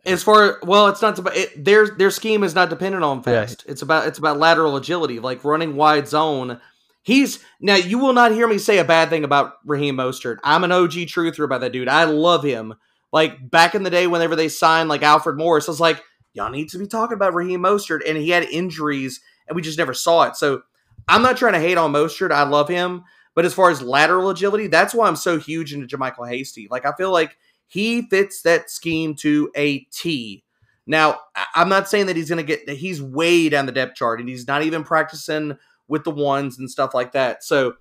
[0.04, 3.64] As far well, it's not about it, their their scheme is not dependent on fast.
[3.64, 3.72] Yeah.
[3.72, 6.60] It's about it's about lateral agility, like running wide zone.
[7.02, 10.38] He's now you will not hear me say a bad thing about Raheem Mostert.
[10.44, 11.88] I'm an OG truther about that dude.
[11.88, 12.74] I love him.
[13.12, 16.02] Like back in the day, whenever they signed like Alfred Morris, I was like,
[16.34, 19.78] y'all need to be talking about Raheem Mostert, and he had injuries, and we just
[19.78, 20.36] never saw it.
[20.36, 20.62] So
[21.08, 22.32] I'm not trying to hate on Mostert.
[22.32, 25.96] I love him, but as far as lateral agility, that's why I'm so huge into
[25.96, 26.68] JaMycal Hasty.
[26.70, 30.44] Like I feel like he fits that scheme to a T.
[30.86, 31.18] Now,
[31.54, 34.20] I'm not saying that he's going to get, that he's way down the depth chart
[34.20, 35.58] and he's not even practicing
[35.88, 37.42] with the ones and stuff like that.
[37.42, 37.74] So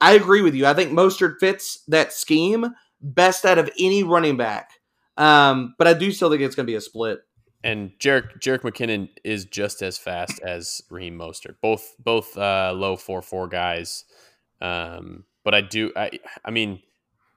[0.00, 0.66] I agree with you.
[0.66, 2.66] I think Mostert fits that scheme
[3.00, 4.72] best out of any running back.
[5.16, 7.20] Um, but I do still think it's going to be a split.
[7.62, 11.56] And Jerick Jerick McKinnon is just as fast as Raheem Mostert.
[11.60, 14.04] Both both uh, low four four guys.
[14.62, 16.10] Um, but I do I
[16.42, 16.80] I mean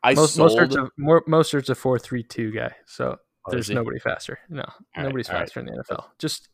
[0.03, 0.51] I most sold...
[0.51, 4.39] Mostert's a, more, Mostert's a four three two guy, so oh, there's nobody faster.
[4.49, 4.63] No,
[4.95, 5.69] all nobody's right, faster right.
[5.69, 6.05] in the NFL.
[6.19, 6.49] Just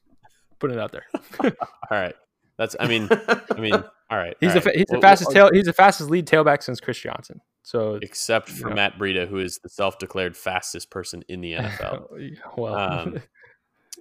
[0.59, 1.05] putting it out there.
[1.43, 1.51] all
[1.91, 2.15] right,
[2.57, 2.75] that's.
[2.79, 3.73] I mean, I mean,
[4.09, 4.35] all right.
[4.39, 4.75] He's all the right.
[4.75, 5.49] he's the fastest tail.
[5.51, 7.41] He's the fastest lead tailback since Chris Johnson.
[7.63, 8.75] So except for know.
[8.75, 12.37] Matt Breida, who is the self declared fastest person in the NFL.
[12.57, 12.75] well.
[12.75, 13.21] Um,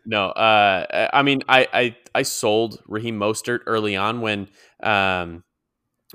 [0.07, 4.49] no, uh, I mean, I, I I sold Raheem Mostert early on when
[4.83, 5.45] um,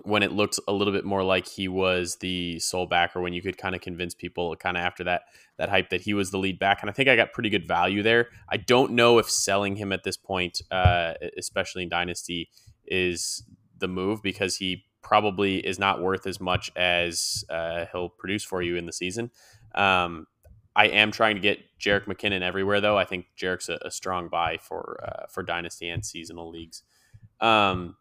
[0.02, 3.42] when it looked a little bit more like he was the sole backer when you
[3.42, 5.24] could kind of convince people kind of after that
[5.58, 7.68] that hype that he was the lead back and i think i got pretty good
[7.68, 8.30] value there.
[8.50, 12.50] I don't know if selling him at this point uh, especially in dynasty
[12.86, 13.44] is
[13.78, 18.62] the move because he probably is not worth as much as uh, he'll produce for
[18.62, 19.30] you in the season.
[19.76, 20.28] Um,
[20.76, 22.98] i am trying to get jerick mckinnon everywhere though.
[22.98, 26.82] I think jerick's a, a strong buy for uh, for dynasty and seasonal leagues.
[27.40, 27.96] Um,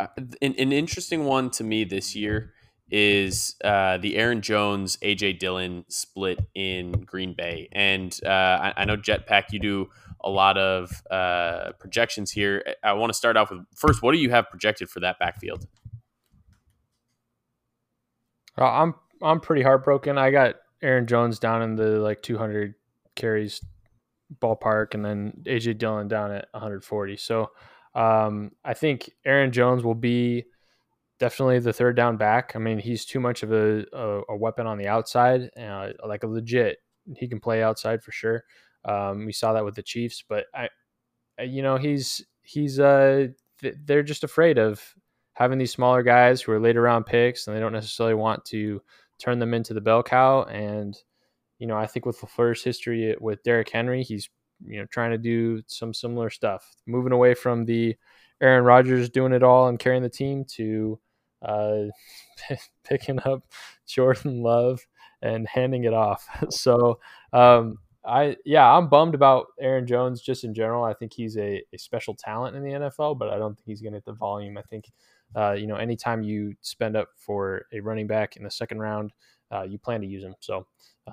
[0.00, 2.52] uh, an, an interesting one to me this year
[2.90, 8.84] is uh, the Aaron Jones AJ Dillon split in Green Bay, and uh, I, I,
[8.86, 9.90] know Jetpack, you do
[10.22, 12.62] a lot of uh, projections here.
[12.82, 15.66] I want to start off with first, what do you have projected for that backfield?
[18.56, 20.18] I'm I'm pretty heartbroken.
[20.18, 22.74] I got Aaron Jones down in the like 200
[23.14, 23.60] carries
[24.40, 27.16] ballpark, and then AJ Dillon down at 140.
[27.16, 27.50] So
[27.98, 30.44] um, I think Aaron Jones will be
[31.18, 32.52] definitely the third down back.
[32.54, 36.22] I mean, he's too much of a, a, a weapon on the outside, uh, like
[36.22, 36.78] a legit.
[37.16, 38.44] He can play outside for sure.
[38.84, 40.68] Um, we saw that with the Chiefs, but I,
[41.42, 43.28] you know, he's he's uh,
[43.84, 44.94] they're just afraid of
[45.32, 48.80] having these smaller guys who are later round picks, and they don't necessarily want to
[49.18, 50.44] turn them into the bell cow.
[50.44, 50.96] And
[51.58, 54.30] you know, I think with LaFleur's history with Derrick Henry, he's
[54.66, 57.96] you know trying to do some similar stuff, moving away from the
[58.40, 60.98] Aaron Rodgers doing it all and carrying the team to
[61.42, 61.84] uh,
[62.84, 63.44] picking up
[63.86, 64.80] Jordan Love
[65.22, 66.26] and handing it off.
[66.50, 66.98] so
[67.32, 70.84] um, I yeah, I'm bummed about Aaron Jones just in general.
[70.84, 73.82] I think he's a, a special talent in the NFL, but I don't think he's
[73.82, 74.56] going to get the volume.
[74.56, 74.90] I think
[75.36, 79.12] uh, you know anytime you spend up for a running back in the second round,
[79.52, 80.34] uh, you plan to use him.
[80.40, 80.66] So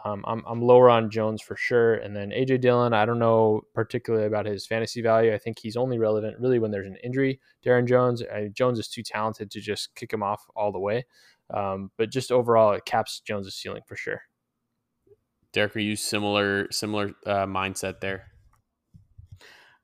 [0.04, 1.96] um, I'm, I'm lower on Jones for sure.
[1.96, 5.34] And then AJ Dillon, I don't know particularly about his fantasy value.
[5.34, 7.40] I think he's only relevant really when there's an injury.
[7.66, 11.06] Darren Jones, uh, Jones is too talented to just kick him off all the way.
[11.54, 14.22] Um, but just overall, it caps Jones's ceiling for sure.
[15.54, 18.26] Derek, are you similar similar uh, mindset there?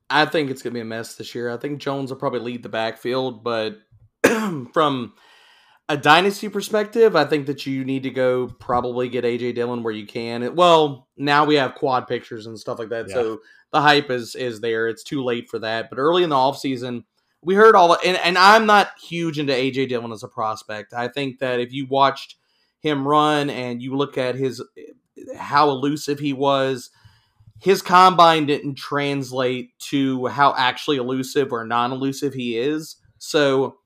[0.09, 1.49] I think it's gonna be a mess this year.
[1.49, 3.77] I think Jones will probably lead the backfield, but
[4.73, 5.13] from
[5.89, 9.93] a dynasty perspective, I think that you need to go probably get AJ Dillon where
[9.93, 10.55] you can.
[10.55, 13.13] Well, now we have quad pictures and stuff like that, yeah.
[13.13, 13.39] so
[13.71, 14.87] the hype is is there.
[14.87, 15.89] It's too late for that.
[15.89, 17.03] But early in the offseason,
[17.41, 20.93] we heard all and, and I'm not huge into AJ Dillon as a prospect.
[20.93, 22.35] I think that if you watched
[22.79, 24.61] him run and you look at his
[25.35, 26.89] how elusive he was,
[27.59, 32.97] his combine didn't translate to how actually elusive or non-elusive he is.
[33.17, 33.77] So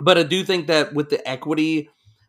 [0.00, 1.88] but I do think that with the equity,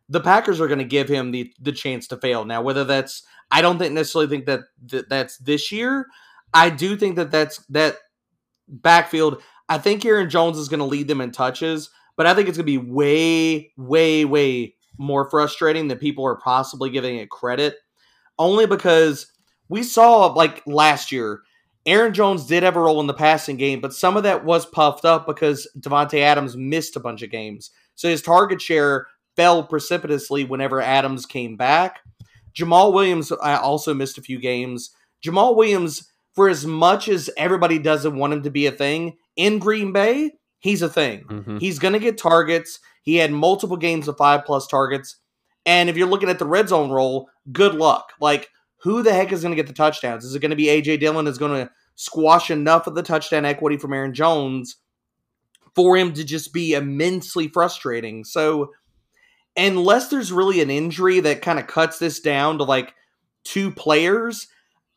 [0.10, 2.46] the Packers are going to give him the the chance to fail.
[2.46, 6.08] Now, whether that's I don't think necessarily think that, that that's this year.
[6.54, 7.98] I do think that that's that
[8.68, 9.42] backfield.
[9.68, 12.58] I think Aaron Jones is going to lead them in touches, but I think it's
[12.58, 17.76] going to be way, way, way more frustrating than people are possibly giving it credit.
[18.38, 19.32] Only because
[19.68, 21.42] we saw like last year,
[21.86, 24.66] Aaron Jones did have a role in the passing game, but some of that was
[24.66, 27.72] puffed up because Davante Adams missed a bunch of games.
[27.96, 32.00] So his target share fell precipitously whenever Adams came back.
[32.54, 34.92] Jamaal Williams also missed a few games.
[35.26, 39.60] Jamaal Williams, for as much as everybody doesn't want him to be a thing, in
[39.60, 41.24] Green Bay, he's a thing.
[41.24, 41.58] Mm-hmm.
[41.58, 42.80] He's going to get targets.
[43.04, 45.16] He had multiple games of five plus targets.
[45.66, 48.12] And if you're looking at the red zone role, good luck.
[48.20, 48.50] Like,
[48.82, 50.24] who the heck is going to get the touchdowns?
[50.24, 53.46] Is it going to be AJ Dillon is going to squash enough of the touchdown
[53.46, 54.78] equity from Aaron Jones
[55.76, 58.24] for him to just be immensely frustrating?
[58.24, 58.72] So,
[59.58, 62.94] unless there's really an injury that kind of cuts this down to like
[63.44, 64.48] two players,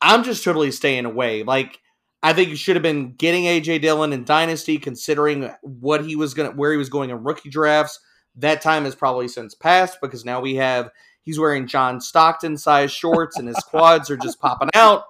[0.00, 1.42] I'm just totally staying away.
[1.42, 1.80] Like,
[2.22, 6.34] I think you should have been getting AJ Dillon in Dynasty, considering what he was
[6.34, 7.98] going, where he was going in rookie drafts.
[8.36, 10.90] That time has probably since passed because now we have
[11.22, 15.04] He's wearing John Stockton size shorts and his quads are just popping out.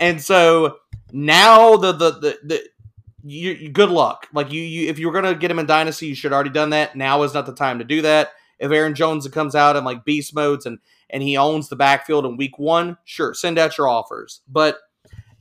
[0.00, 0.78] And so
[1.12, 2.62] now the the the, the
[3.26, 4.28] you, you, good luck.
[4.34, 6.70] Like you, you, if you were gonna get him in dynasty, you should already done
[6.70, 6.96] that.
[6.96, 8.30] Now is not the time to do that.
[8.58, 10.78] If Aaron Jones comes out in like beast modes and
[11.10, 14.40] and he owns the backfield in week one, sure, send out your offers.
[14.48, 14.78] But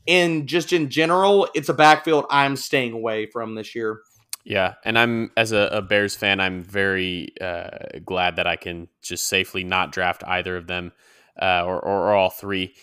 [0.06, 4.02] in just in general, it's a backfield I'm staying away from this year.
[4.44, 8.90] Yeah, and I'm as a, a Bears fan, I'm very uh, glad that I can
[9.02, 10.92] just safely not draft either of them
[11.42, 12.74] uh, or, or, or all three.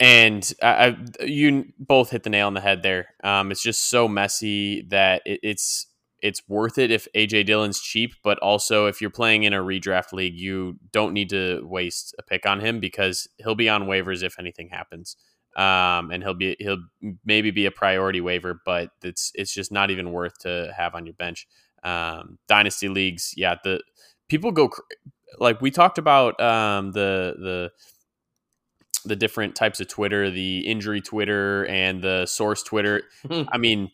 [0.00, 3.14] And I, I, you both hit the nail on the head there.
[3.22, 5.86] Um, it's just so messy that it, it's
[6.22, 10.12] it's worth it if AJ Dillon's cheap, but also if you're playing in a redraft
[10.12, 14.22] league, you don't need to waste a pick on him because he'll be on waivers
[14.22, 15.16] if anything happens
[15.56, 16.82] um, and he'll be he'll
[17.24, 21.06] maybe be a priority waiver, but it's it's just not even worth to have on
[21.06, 21.46] your bench.
[21.82, 23.82] Um, dynasty leagues, yeah, the
[24.28, 24.82] people go cr-
[25.38, 27.70] like we talked about um, the the
[29.04, 33.02] the different types of Twitter, the injury Twitter and the source Twitter.
[33.48, 33.90] I mean,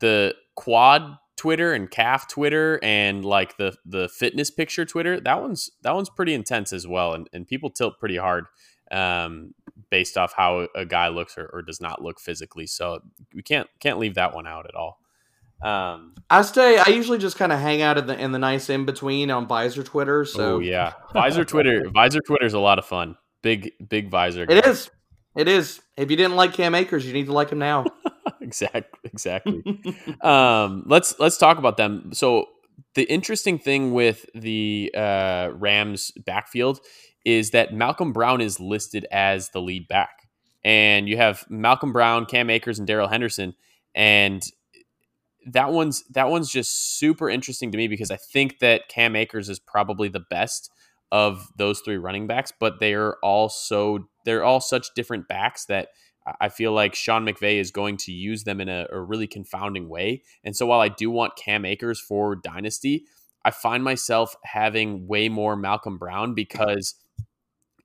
[0.00, 5.70] the quad Twitter and calf Twitter and like the the fitness picture Twitter, that one's
[5.82, 8.44] that one's pretty intense as well, and, and people tilt pretty hard
[8.90, 9.54] um,
[9.90, 12.66] based off how a guy looks or, or, does not look physically.
[12.66, 13.00] So
[13.34, 15.00] we can't can't leave that one out at all.
[15.62, 16.78] Um, I stay.
[16.78, 19.46] I usually just kind of hang out in the in the nice in between on
[19.46, 20.24] Visor Twitter.
[20.24, 21.90] So oh, yeah, Visor Twitter.
[21.94, 23.16] Visor Twitter is a lot of fun.
[23.42, 24.46] Big big Visor.
[24.46, 24.56] Guy.
[24.56, 24.90] It is.
[25.36, 25.80] It is.
[25.96, 27.84] If you didn't like Cam Akers, you need to like him now.
[28.40, 28.82] exactly.
[29.04, 29.62] Exactly.
[30.22, 32.10] um, let's let's talk about them.
[32.14, 32.46] So
[32.94, 36.80] the interesting thing with the uh, Rams backfield
[37.24, 40.28] is that Malcolm Brown is listed as the lead back.
[40.64, 43.54] And you have Malcolm Brown, Cam Akers, and Darrell Henderson.
[43.94, 44.42] And
[45.46, 49.48] that one's that one's just super interesting to me because I think that Cam Akers
[49.48, 50.70] is probably the best
[51.12, 55.64] of those three running backs, but they are all so they're all such different backs
[55.66, 55.88] that
[56.40, 59.88] I feel like Sean McVay is going to use them in a, a, really confounding
[59.88, 60.22] way.
[60.44, 63.04] And so while I do want Cam Akers for Dynasty,
[63.44, 66.94] I find myself having way more Malcolm Brown because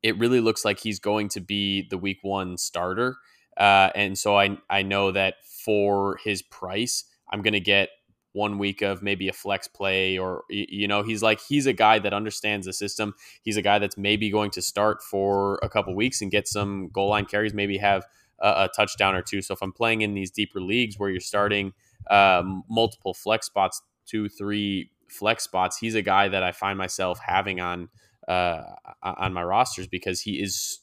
[0.05, 3.17] it really looks like he's going to be the week one starter.
[3.57, 7.89] Uh, and so I, I know that for his price, I'm going to get
[8.33, 11.97] one week of maybe a flex play or you know he's like he's a guy
[11.97, 15.95] that understands the system he's a guy that's maybe going to start for a couple
[15.95, 18.05] weeks and get some goal line carries maybe have
[18.39, 21.21] a, a, touchdown or two so if i'm playing in these deeper leagues where you're
[21.21, 21.71] starting
[22.11, 27.17] um, multiple flex spots two three flex spots he's a guy that i find myself
[27.25, 27.87] having on
[28.27, 28.63] uh,
[29.03, 30.79] on my rosters because he is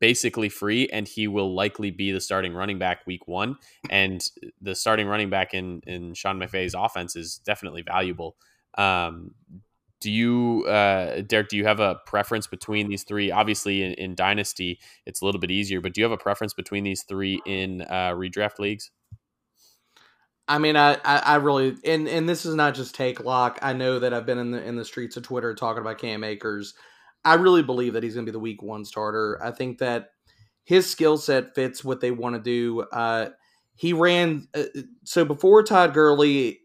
[0.00, 3.56] basically free and he will likely be the starting running back week one.
[3.90, 4.22] And
[4.60, 8.36] the starting running back in, in Sean McVay's offense is definitely valuable.
[8.76, 9.30] Um,
[10.00, 13.30] do you, uh, Derek, do you have a preference between these three?
[13.30, 16.52] Obviously, in, in, Dynasty, it's a little bit easier, but do you have a preference
[16.52, 18.90] between these three in uh, redraft leagues?
[20.46, 23.58] I mean, I, I, I, really, and and this is not just take lock.
[23.62, 26.22] I know that I've been in the in the streets of Twitter talking about Cam
[26.22, 26.74] Akers.
[27.24, 29.40] I really believe that he's going to be the week one starter.
[29.42, 30.10] I think that
[30.64, 32.82] his skill set fits what they want to do.
[32.82, 33.30] Uh,
[33.74, 34.64] he ran uh,
[35.04, 36.60] so before Todd Gurley,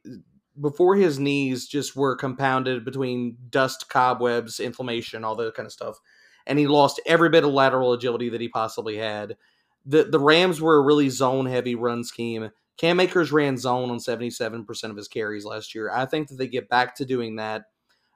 [0.59, 5.97] before his knees just were compounded between dust, cobwebs, inflammation, all that kind of stuff,
[6.45, 9.37] and he lost every bit of lateral agility that he possibly had.
[9.85, 13.97] the The Rams were a really zone heavy run scheme Cam Akers ran zone on
[13.97, 15.91] 77% of his carries last year.
[15.91, 17.63] I think that they get back to doing that.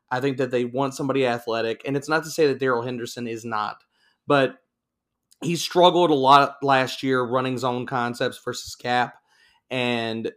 [0.10, 1.82] I think that they want somebody athletic.
[1.86, 3.84] And it's not to say that Darrell Henderson is not,
[4.26, 4.56] but
[5.42, 9.16] he struggled a lot last year running zone concepts versus gap.
[9.70, 10.32] And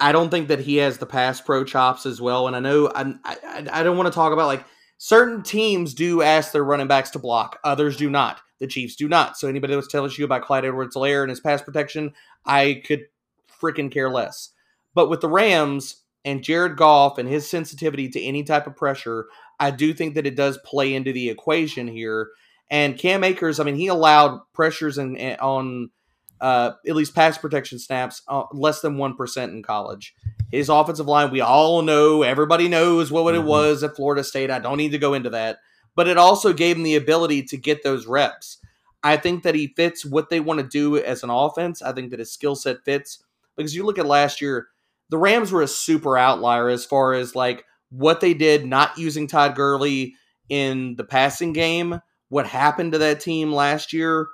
[0.00, 2.46] I don't think that he has the pass pro chops as well.
[2.46, 4.64] And I know I'm, I, I don't want to talk about like
[4.96, 8.40] certain teams do ask their running backs to block, others do not.
[8.60, 9.36] The Chiefs do not.
[9.36, 12.14] So anybody that's telling you about Clyde Edwards-Helaire and his pass protection,
[12.46, 13.04] I could
[13.64, 14.50] freaking care less.
[14.94, 19.26] But with the Rams and Jared Goff and his sensitivity to any type of pressure,
[19.58, 22.30] I do think that it does play into the equation here.
[22.70, 25.90] And Cam Akers, I mean, he allowed pressures in on
[26.40, 30.14] uh, at least pass protection snaps uh, less than 1% in college.
[30.50, 33.44] His offensive line, we all know, everybody knows what, what mm-hmm.
[33.44, 34.50] it was at Florida State.
[34.50, 35.58] I don't need to go into that.
[35.94, 38.58] But it also gave him the ability to get those reps.
[39.02, 41.82] I think that he fits what they want to do as an offense.
[41.82, 43.22] I think that his skill set fits
[43.56, 44.68] because you look at last year,
[45.10, 49.26] the Rams were a super outlier as far as like what they did not using
[49.26, 50.14] Todd Gurley
[50.48, 52.00] in the passing game.
[52.28, 54.26] What happened to that team last year?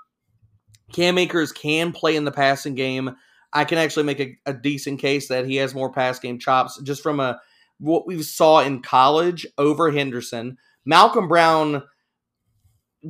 [0.93, 3.15] Cam Akers can play in the passing game.
[3.53, 6.81] I can actually make a, a decent case that he has more pass game chops
[6.83, 7.41] just from a
[7.79, 10.59] what we saw in college over Henderson.
[10.85, 11.83] Malcolm Brown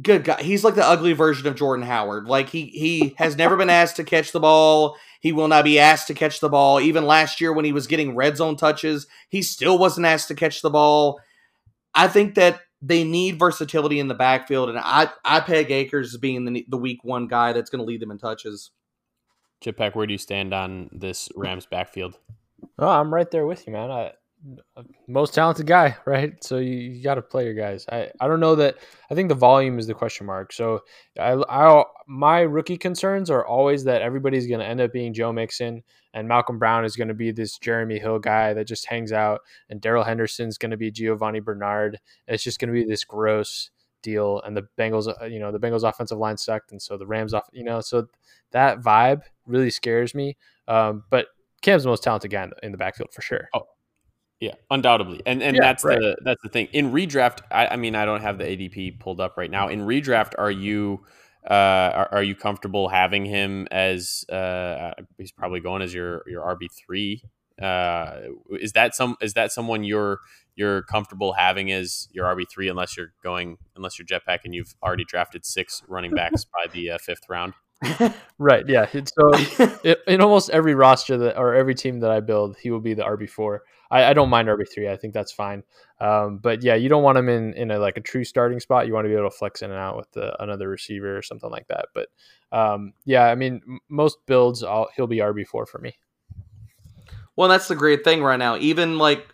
[0.00, 0.42] good guy.
[0.42, 2.26] He's like the ugly version of Jordan Howard.
[2.26, 4.96] Like he he has never been asked to catch the ball.
[5.20, 6.80] He will not be asked to catch the ball.
[6.80, 10.34] Even last year when he was getting red zone touches, he still wasn't asked to
[10.34, 11.20] catch the ball.
[11.94, 16.20] I think that they need versatility in the backfield, and I I peg Akers as
[16.20, 18.70] being the the week one guy that's going to lead them in touches.
[19.62, 22.18] Jetpack, where do you stand on this Rams backfield?
[22.78, 23.90] Oh, I'm right there with you, man.
[23.90, 24.12] I
[25.06, 26.42] most talented guy, right?
[26.42, 27.84] So you, you got to play your guys.
[27.90, 28.76] I, I don't know that.
[29.10, 30.52] I think the volume is the question mark.
[30.52, 30.80] So
[31.18, 35.32] I, I my rookie concerns are always that everybody's going to end up being Joe
[35.32, 35.82] Mixon
[36.14, 39.42] and Malcolm Brown is going to be this Jeremy Hill guy that just hangs out,
[39.68, 41.98] and Darrell Henderson's going to be Giovani Bernard.
[42.26, 43.70] It's just going to be this gross
[44.02, 44.40] deal.
[44.44, 47.34] And the Bengals, uh, you know, the Bengals offensive line sucked, and so the Rams
[47.34, 48.08] off, you know, so
[48.50, 50.36] that vibe really scares me.
[50.66, 51.26] Um, but
[51.62, 53.48] Cam's the most talented guy in the, in the backfield for sure.
[53.54, 53.66] Oh,
[54.40, 55.98] yeah, undoubtedly, and and yeah, that's right.
[55.98, 56.68] the that's the thing.
[56.72, 59.68] In redraft, I, I, mean, I don't have the ADP pulled up right now.
[59.68, 61.04] In redraft, are you
[61.48, 66.42] uh, are, are you comfortable having him as uh, he's probably going as your your
[66.42, 67.22] RB three?
[67.60, 68.20] Uh,
[68.58, 70.20] is that some is that someone you're
[70.56, 74.74] you're comfortable having as your RB three unless you're going unless you're jetpack and you've
[74.82, 77.52] already drafted six running backs by the uh, fifth round?
[78.38, 78.66] right.
[78.68, 78.86] Yeah.
[78.90, 79.30] So
[79.84, 82.94] it, in almost every roster that or every team that I build, he will be
[82.94, 83.62] the RB four.
[83.90, 84.88] I, I, don't mind RB three.
[84.88, 85.62] I think that's fine.
[86.00, 88.86] Um, but yeah, you don't want him in in a like a true starting spot.
[88.86, 91.22] You want to be able to flex in and out with the, another receiver or
[91.22, 91.86] something like that.
[91.94, 92.08] But
[92.52, 95.96] um, yeah, I mean, most builds, I'll, he'll be RB four for me.
[97.36, 98.56] Well, that's the great thing right now.
[98.56, 99.26] Even like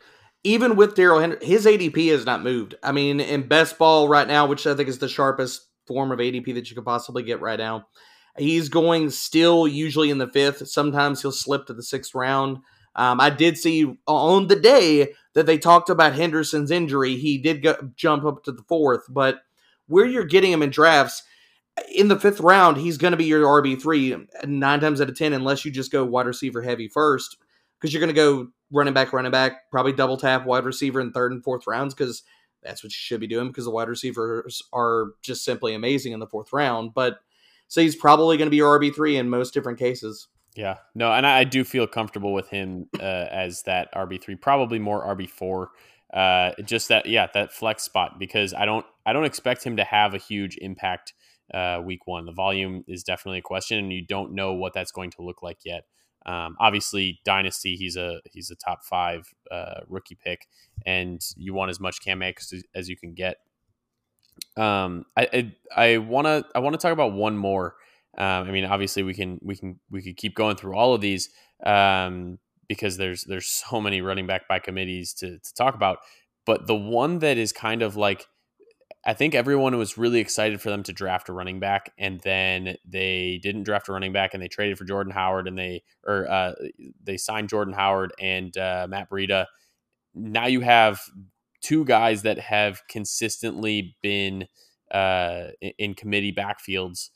[0.44, 2.76] even with Darrell Henderson, his ADP has not moved.
[2.82, 6.20] I mean, in best ball right now, which I think is the sharpest form of
[6.20, 7.88] ADP that you could possibly get right now,
[8.38, 10.68] he's going still usually in the fifth.
[10.68, 12.58] Sometimes he'll slip to the sixth round.
[12.96, 17.62] Um, I did see on the day that they talked about Henderson's injury, he did
[17.62, 19.04] go, jump up to the fourth.
[19.08, 19.40] But
[19.86, 21.22] where you're getting him in drafts,
[21.94, 25.16] in the fifth round, he's going to be your RB three nine times out of
[25.16, 27.36] ten, unless you just go wide receiver heavy first,
[27.78, 31.12] because you're going to go running back, running back, probably double tap wide receiver in
[31.12, 32.22] third and fourth rounds because
[32.62, 36.20] that's what you should be doing because the wide receivers are just simply amazing in
[36.20, 36.94] the fourth round.
[36.94, 37.20] But
[37.68, 40.28] so he's probably going to be your RB three in most different cases.
[40.56, 44.78] Yeah, no, and I, do feel comfortable with him uh, as that RB three, probably
[44.78, 45.70] more RB four.
[46.12, 49.84] Uh, just that, yeah, that flex spot because I don't, I don't expect him to
[49.84, 51.12] have a huge impact
[51.52, 52.24] uh, week one.
[52.24, 55.42] The volume is definitely a question, and you don't know what that's going to look
[55.42, 55.84] like yet.
[56.24, 60.48] Um, obviously, dynasty, he's a he's a top five uh, rookie pick,
[60.86, 63.36] and you want as much Cam Akers as, as you can get.
[64.56, 67.76] Um, I I want to I want to talk about one more
[68.18, 71.00] um, I mean, obviously we can we can we could keep going through all of
[71.00, 71.28] these
[71.64, 72.38] um,
[72.68, 75.98] because there's there's so many running back by committees to to talk about.
[76.44, 78.26] But the one that is kind of like
[79.04, 82.76] I think everyone was really excited for them to draft a running back, and then
[82.84, 86.28] they didn't draft a running back, and they traded for Jordan Howard, and they or
[86.28, 86.52] uh,
[87.02, 89.46] they signed Jordan Howard and uh, Matt Breida.
[90.14, 91.00] Now you have
[91.62, 94.46] two guys that have consistently been
[94.90, 95.48] uh,
[95.78, 97.10] in committee backfields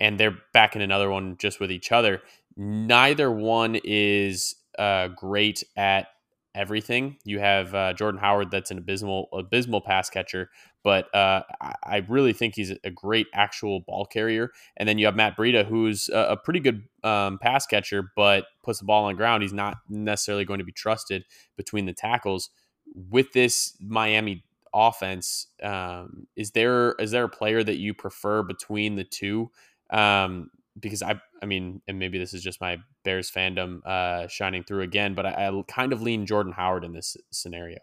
[0.00, 2.22] and they're back in another one just with each other.
[2.56, 6.08] Neither one is uh, great at
[6.54, 7.16] everything.
[7.24, 10.50] You have uh, Jordan Howard, that's an abysmal abysmal pass catcher,
[10.82, 11.42] but uh,
[11.84, 14.50] I really think he's a great actual ball carrier.
[14.76, 18.80] And then you have Matt Breida, who's a, pretty good um, pass catcher, but puts
[18.80, 19.42] the ball on the ground.
[19.42, 21.24] He's not necessarily going to be trusted
[21.56, 22.50] between the tackles.
[22.94, 24.44] With this Miami
[24.74, 29.50] offense, um, is there is there a player that you prefer between the two?
[29.90, 34.64] Um, because I, I mean, and maybe this is just my Bears fandom uh, shining
[34.64, 37.78] through again, but I, I kind of lean Jordan Howard in this scenario.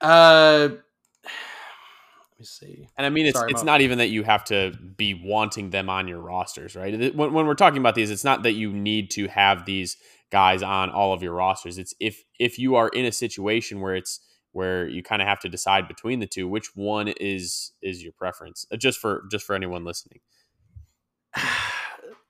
[0.00, 0.68] Uh,
[1.24, 2.88] let me see.
[2.96, 5.90] And I mean, it's Sorry, it's not even that you have to be wanting them
[5.90, 7.14] on your rosters, right?
[7.14, 9.96] When, when we're talking about these, it's not that you need to have these
[10.30, 11.78] guys on all of your rosters.
[11.78, 14.20] It's if if you are in a situation where it's
[14.52, 18.12] where you kind of have to decide between the two which one is is your
[18.12, 20.20] preference uh, just for just for anyone listening.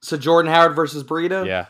[0.00, 1.66] So jordan howard versus breida yeah.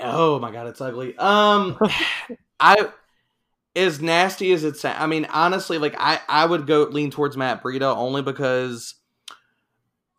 [0.00, 1.16] Oh my god it's ugly.
[1.18, 1.78] Um
[2.60, 2.88] i
[3.76, 7.62] as nasty as it's i mean honestly like i i would go lean towards matt
[7.62, 8.94] breida only because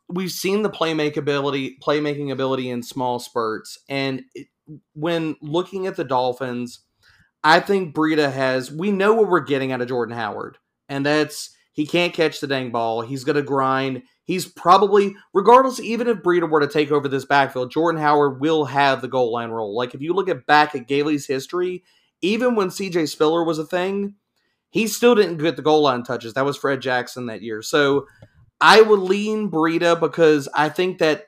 [0.08, 4.48] we've seen the playmaking ability playmaking ability in small spurts and it,
[4.94, 6.80] when looking at the dolphins
[7.44, 8.72] I think Breida has.
[8.72, 12.48] We know what we're getting out of Jordan Howard, and that's he can't catch the
[12.48, 13.02] dang ball.
[13.02, 14.04] He's going to grind.
[14.26, 18.66] He's probably, regardless, even if Breida were to take over this backfield, Jordan Howard will
[18.66, 19.76] have the goal line role.
[19.76, 21.84] Like if you look at back at Gailey's history,
[22.22, 24.16] even when CJ Spiller was a thing,
[24.70, 26.34] he still didn't get the goal line touches.
[26.34, 27.62] That was Fred Jackson that year.
[27.62, 28.08] So
[28.62, 31.28] I would lean Breida because I think that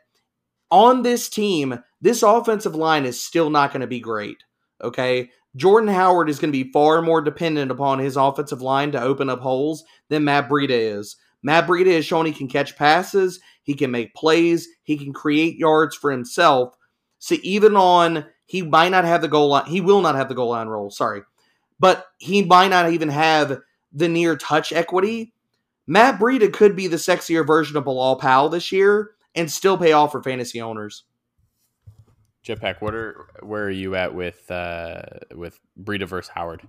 [0.70, 4.44] on this team, this offensive line is still not going to be great.
[4.84, 5.31] Okay.
[5.56, 9.30] Jordan Howard is going to be far more dependent upon his offensive line to open
[9.30, 11.18] up holes than Matt Breida is.
[11.44, 15.57] Matt Breida has shown he can catch passes, he can make plays, he can create
[15.57, 16.76] yards for himself.
[17.19, 20.36] So even on he might not have the goal line, he will not have the
[20.36, 21.22] goal line role, sorry.
[21.80, 23.60] But he might not even have
[23.91, 25.34] the near touch equity.
[25.88, 29.91] Matt Breida could be the sexier version of Bilal Powell this year and still pay
[29.91, 31.03] off for fantasy owners.
[32.45, 35.01] Jetpack, what are where are you at with uh
[35.35, 36.68] with Breida versus Howard?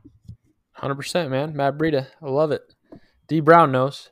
[0.73, 1.57] Hundred percent, man.
[1.57, 2.75] Matt Breida, I love it.
[3.29, 4.11] D Brown knows.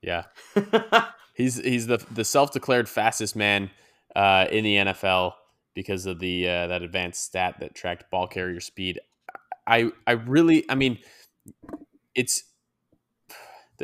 [0.00, 0.24] Yeah,
[1.34, 3.70] he's he's the the self declared fastest man
[4.14, 5.34] uh, in the NFL
[5.74, 9.00] because of the uh, that advanced stat that tracked ball carrier speed.
[9.66, 10.98] I I really I mean
[12.14, 12.44] it's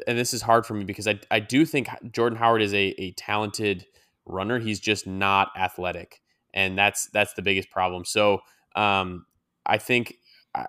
[0.06, 2.94] and this is hard for me because I I do think Jordan Howard is a
[2.98, 3.86] a talented
[4.26, 4.58] runner.
[4.58, 6.20] He's just not athletic
[6.58, 8.04] and that's that's the biggest problem.
[8.04, 8.40] So
[8.74, 9.26] um,
[9.64, 10.16] I think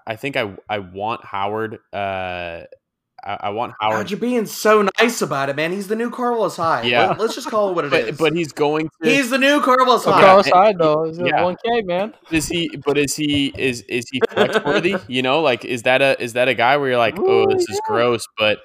[0.06, 1.80] I think I I want Howard.
[1.92, 2.62] Uh,
[3.22, 3.98] I, I want Howard.
[3.98, 5.72] God, you're being so nice about it, man.
[5.72, 6.86] He's the new Carlos Hyde.
[6.86, 8.18] Yeah, Let, us just call it what it but, is.
[8.18, 8.90] but, he's going.
[9.02, 10.24] To, he's the new Carlos Hyde.
[10.24, 11.44] Carlos Hyde, though, is yeah.
[11.44, 12.14] one K, man.
[12.32, 12.70] Is he?
[12.86, 13.52] But is he?
[13.58, 14.96] Is is he flex worthy?
[15.08, 17.46] you know, like is that a is that a guy where you're like, Ooh, oh,
[17.50, 17.74] this yeah.
[17.74, 18.60] is gross, but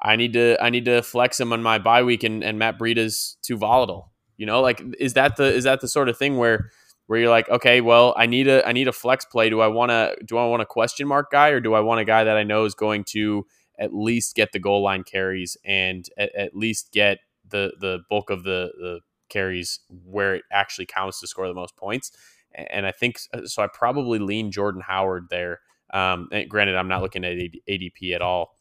[0.00, 2.78] I need to I need to flex him on my bye week, and and Matt
[2.78, 4.09] Breida's too volatile.
[4.40, 6.70] You know, like is that the is that the sort of thing where
[7.08, 9.50] where you're like, okay, well, I need a I need a flex play.
[9.50, 12.00] Do I want to do I want a question mark guy or do I want
[12.00, 13.44] a guy that I know is going to
[13.78, 17.18] at least get the goal line carries and at, at least get
[17.50, 21.76] the the bulk of the the carries where it actually counts to score the most
[21.76, 22.10] points.
[22.54, 23.62] And I think so.
[23.62, 25.60] I probably lean Jordan Howard there.
[25.92, 27.36] Um, granted, I'm not looking at
[27.68, 28.56] ADP at all,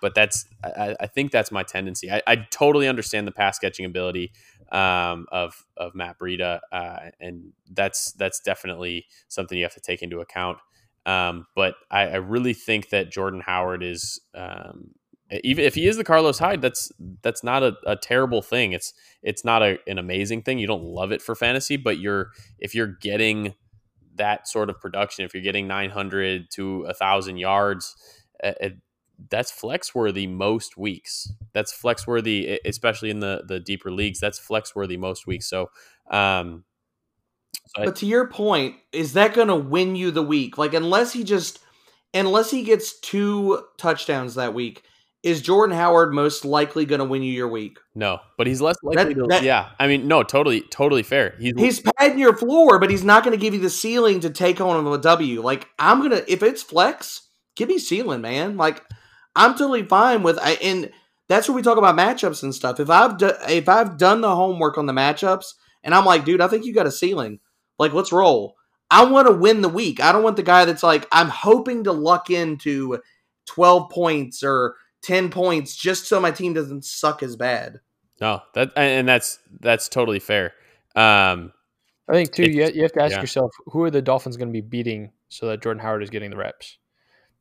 [0.00, 2.10] but that's I, I think that's my tendency.
[2.10, 4.32] I, I, totally understand the pass catching ability
[4.72, 10.02] um, of of Matt Breida, uh, and that's that's definitely something you have to take
[10.02, 10.58] into account.
[11.06, 14.90] Um, but I, I, really think that Jordan Howard is um,
[15.30, 16.90] even if he is the Carlos Hyde, that's
[17.22, 18.72] that's not a, a terrible thing.
[18.72, 20.58] It's it's not a, an amazing thing.
[20.58, 23.54] You don't love it for fantasy, but you're if you're getting
[24.16, 27.94] that sort of production, if you're getting 900 to a thousand yards,
[28.42, 28.52] uh,
[29.30, 31.32] that's flex worthy most weeks.
[31.52, 34.20] That's flex worthy, especially in the the deeper leagues.
[34.20, 35.48] That's flex worthy most weeks.
[35.48, 35.70] So,
[36.10, 36.64] um,
[37.66, 40.58] so but I, to your point, is that going to win you the week?
[40.58, 41.58] Like, unless he just
[42.14, 44.84] unless he gets two touchdowns that week
[45.22, 47.78] is Jordan Howard most likely going to win you your week?
[47.94, 49.26] No, but he's less likely that, to.
[49.28, 51.34] That, yeah, I mean, no, totally, totally fair.
[51.38, 54.30] He's, he's padding your floor, but he's not going to give you the ceiling to
[54.30, 55.42] take on a W.
[55.42, 58.56] Like I'm gonna, if it's flex, give me ceiling, man.
[58.56, 58.84] Like
[59.38, 60.38] I'm totally fine with.
[60.38, 60.90] I and
[61.28, 62.80] that's where we talk about matchups and stuff.
[62.80, 65.54] If I've do, if I've done the homework on the matchups,
[65.84, 67.38] and I'm like, dude, I think you got a ceiling.
[67.78, 68.56] Like, let's roll.
[68.90, 70.00] I want to win the week.
[70.00, 73.00] I don't want the guy that's like, I'm hoping to luck into
[73.46, 77.80] 12 points or 10 points just so my team doesn't suck as bad.
[78.20, 80.52] No, that and that's that's totally fair.
[80.96, 81.52] Um,
[82.08, 83.20] I think too, you, you have to ask yeah.
[83.20, 86.30] yourself who are the Dolphins going to be beating so that Jordan Howard is getting
[86.30, 86.78] the reps.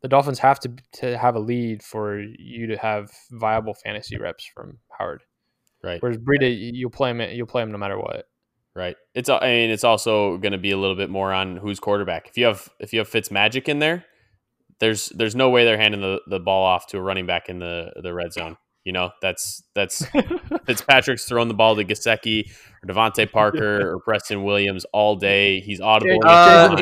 [0.01, 4.45] The Dolphins have to to have a lead for you to have viable fantasy reps
[4.45, 5.23] from Howard.
[5.83, 6.01] Right.
[6.01, 7.21] Whereas Breida, you'll play him.
[7.21, 8.25] You'll play him no matter what.
[8.75, 8.95] Right.
[9.15, 9.29] It's.
[9.29, 12.27] I mean, it's also going to be a little bit more on who's quarterback.
[12.27, 14.05] If you have if you have Fitz Magic in there,
[14.79, 17.59] there's there's no way they're handing the, the ball off to a running back in
[17.59, 18.57] the the red zone.
[18.83, 20.05] You know, that's that's
[20.65, 22.49] Fitzpatrick's throwing the ball to Gesicki
[22.83, 25.59] or DeVante Parker or Preston Williams all day.
[25.59, 26.19] He's audible.
[26.23, 26.75] Uh,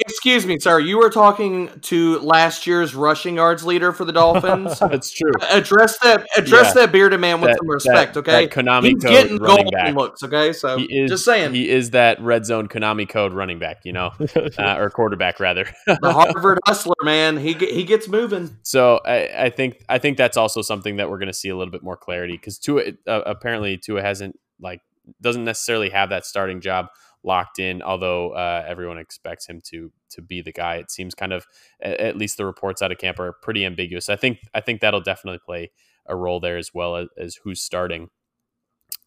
[0.00, 0.78] Excuse me, sir.
[0.78, 4.78] You were talking to last year's rushing yards leader for the Dolphins.
[4.80, 5.32] That's true.
[5.50, 6.26] Address that.
[6.36, 6.82] Address yeah.
[6.82, 8.14] that bearded man with that, some respect.
[8.14, 9.94] That, okay, that Konami He's code getting golden back.
[9.94, 10.22] looks.
[10.22, 13.84] Okay, so he is, just saying he is that red zone Konami code running back.
[13.84, 14.12] You know,
[14.58, 15.68] uh, or quarterback rather.
[15.86, 17.36] the Harvard hustler, man.
[17.36, 18.56] He he gets moving.
[18.62, 21.56] So I, I think I think that's also something that we're going to see a
[21.56, 24.80] little bit more clarity because Tua uh, apparently Tua hasn't like
[25.20, 26.86] doesn't necessarily have that starting job
[27.22, 27.82] locked in.
[27.82, 31.46] Although uh, everyone expects him to to be the guy, it seems kind of
[31.80, 34.08] at least the reports out of camp are pretty ambiguous.
[34.08, 35.70] I think I think that'll definitely play
[36.06, 38.08] a role there as well as, as who's starting.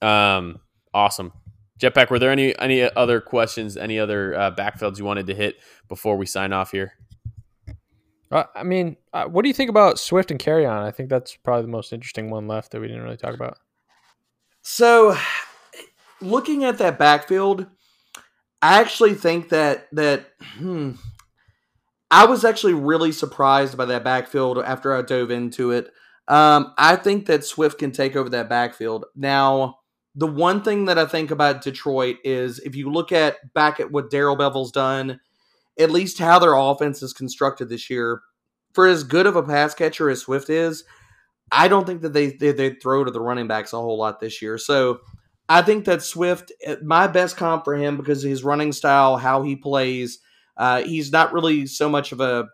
[0.02, 0.60] Um,
[0.94, 1.34] awesome.
[1.80, 5.58] Jetpack, were there any any other questions, any other uh, backfields you wanted to hit
[5.90, 6.94] before we sign off here?
[8.32, 10.84] Uh, I mean, uh, what do you think about Swift and Kerryon?
[10.84, 13.58] I think that's probably the most interesting one left that we didn't really talk about.
[14.64, 15.16] So,
[16.22, 17.68] looking at that backfield,
[18.64, 20.26] I actually think that that
[20.58, 20.92] hmm,
[22.10, 25.92] I was actually really surprised by that backfield after I dove into it.
[26.30, 29.04] Um, I think that Swift can take over that backfield.
[29.18, 29.80] Now,
[30.16, 33.92] the one thing that I think about Detroit is if you look at back at
[33.92, 35.20] what Darrell Bevell's done,
[35.78, 38.22] at least how their offense is constructed this year,
[38.72, 40.86] for as good of a pass catcher as Swift is,
[41.52, 44.22] I don't think that they they, they throw to the running backs a whole lot
[44.22, 44.58] this year.
[44.58, 45.02] So
[45.50, 49.44] I think that Swift, eh, my best comp for him because his running style, how
[49.44, 50.20] he plays,
[50.58, 52.50] uh, he's not really so much of a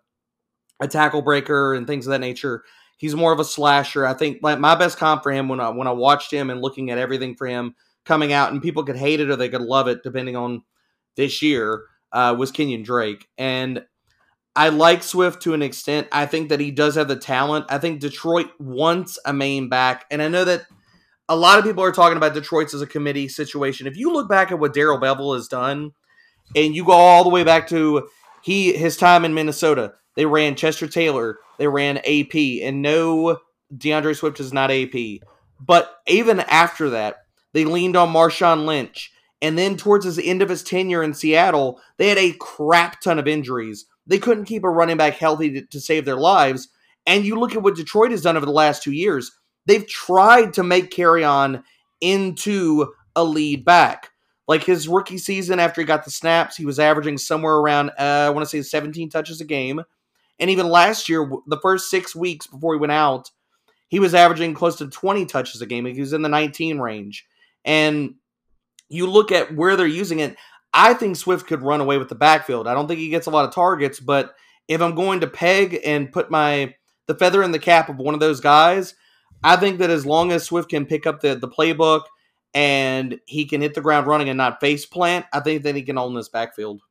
[0.81, 2.63] a tackle breaker and things of that nature.
[2.97, 4.05] He's more of a slasher.
[4.05, 6.61] I think like my best comp for him when I when I watched him and
[6.61, 7.75] looking at everything for him
[8.05, 10.63] coming out, and people could hate it or they could love it depending on
[11.15, 13.27] this year, uh, was Kenyan Drake.
[13.37, 13.83] And
[14.55, 16.07] I like Swift to an extent.
[16.11, 17.65] I think that he does have the talent.
[17.69, 20.63] I think Detroit wants a main back, and I know that
[21.29, 23.85] a lot of people are talking about Detroit's as a committee situation.
[23.85, 25.91] If you look back at what Darrell Bevell has done,
[26.55, 28.09] and you go all the way back to
[28.41, 33.37] he his time in Minnesota, they ran Chester Taylor, they ran AP, and no
[33.75, 35.21] D'Andre Swift is not AP.
[35.59, 37.17] But even after that,
[37.53, 39.11] they leaned on Marshawn Lynch.
[39.41, 43.19] And then towards the end of his tenure in Seattle, they had a crap ton
[43.19, 43.85] of injuries.
[44.07, 46.69] They couldn't keep a running back healthy to, to save their lives.
[47.05, 49.31] And you look at what Detroit has done over the last two years
[49.69, 51.63] they've tried to make Kerryon
[52.01, 54.09] into a lead back.
[54.47, 58.25] Like his rookie season, after he got the snaps, he was averaging somewhere around, uh,
[58.25, 59.81] I want to say 17 touches a game.
[60.39, 63.29] And even last year, the first six weeks before he went out,
[63.89, 65.85] he was averaging close to 20 touches a game.
[65.85, 67.27] He was in the 19 range.
[67.63, 68.15] And
[68.87, 70.35] you look at where they're using it,
[70.73, 72.67] I think Swift could run away with the backfield.
[72.67, 74.33] I don't think he gets a lot of targets, but
[74.67, 76.73] if I'm going to peg and put my
[77.07, 78.93] the feather in the cap of one of those guys,
[79.43, 82.03] I think that as long as Swift can pick up the the playbook
[82.53, 85.83] and he can hit the ground running and not face plant, I think that he
[85.83, 86.81] can own this backfield.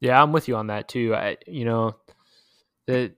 [0.00, 1.14] Yeah, I'm with you on that too.
[1.14, 1.96] I, you know,
[2.86, 3.12] the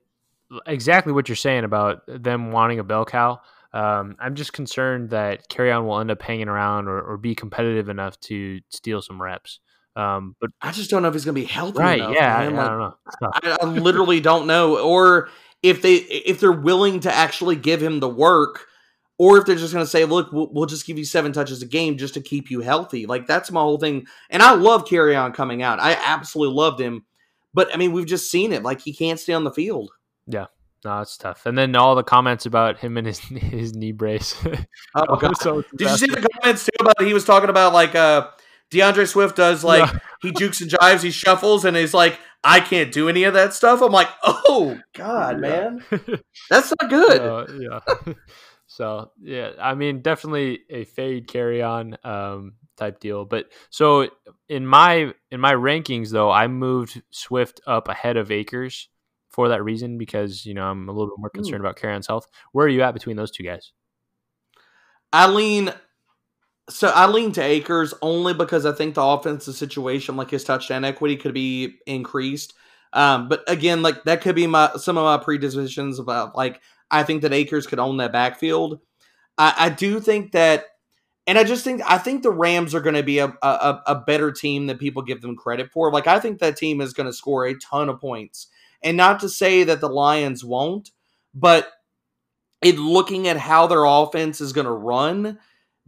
[0.65, 3.41] exactly what you're saying about them wanting a bell cow.
[3.71, 7.89] Um, I'm just concerned that Kerryon will end up hanging around or, or be competitive
[7.89, 9.59] enough to steal some reps.
[9.95, 11.79] Um, but I just don't know if he's going to be healthy.
[11.79, 12.41] right, enough, yeah, I.
[12.41, 12.95] I don't know.
[13.21, 15.29] I, I literally don't know, or
[15.63, 18.65] if they if they're willing to actually give him the work,
[19.17, 21.61] or if they're just going to say, "Look, we'll, we'll just give you seven touches
[21.61, 24.05] a game just to keep you healthy." Like that's my whole thing.
[24.29, 25.79] And I love Kerryon coming out.
[25.79, 27.05] I absolutely loved him,
[27.53, 28.63] but I mean, we've just seen it.
[28.63, 29.91] Like he can't stay on the field.
[30.27, 30.45] Yeah.
[30.85, 31.45] No, it's tough.
[31.45, 34.35] And then all the comments about him and his his knee brace.
[34.95, 35.37] Oh god!
[35.37, 38.27] So Did you see the comments too about he was talking about like uh
[38.71, 39.99] D'Andre Swift does like Yeah.
[40.21, 43.53] he jukes and jives, he shuffles, and he's like, I can't do any of that
[43.53, 43.81] stuff.
[43.81, 45.83] I'm like, oh god, man,
[46.49, 47.21] that's not good.
[47.21, 48.13] Uh, yeah.
[48.67, 53.25] so yeah, I mean, definitely a fade Kerryon um, type deal.
[53.25, 54.09] But so
[54.47, 58.89] in my in my rankings though, I moved Swift up ahead of Akers
[59.29, 62.27] for that reason because you know I'm a little bit more concerned about Kerryon's health.
[62.53, 63.73] Where are you at between those two guys?
[65.11, 65.73] I lean
[66.69, 70.85] so I lean to Akers only because I think the offensive situation, like his touchdown
[70.85, 72.53] equity, could be increased.
[72.93, 77.03] Um, but again, like that could be my some of my predispositions about like I
[77.03, 78.79] think that Akers could own that backfield.
[79.37, 80.65] I, I do think that,
[81.27, 83.95] and I just think I think the Rams are going to be a, a a
[83.95, 85.91] better team than people give them credit for.
[85.91, 88.47] Like I think that team is going to score a ton of points,
[88.83, 90.91] and not to say that the Lions won't,
[91.33, 91.69] but
[92.61, 95.39] in looking at how their offense is going to run,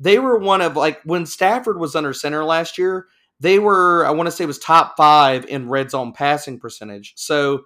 [0.02, 3.08] they were one of like when Stafford was under center last year,
[3.40, 7.14] they were I want to say was top 5 in red zone passing percentage.
[7.16, 7.66] So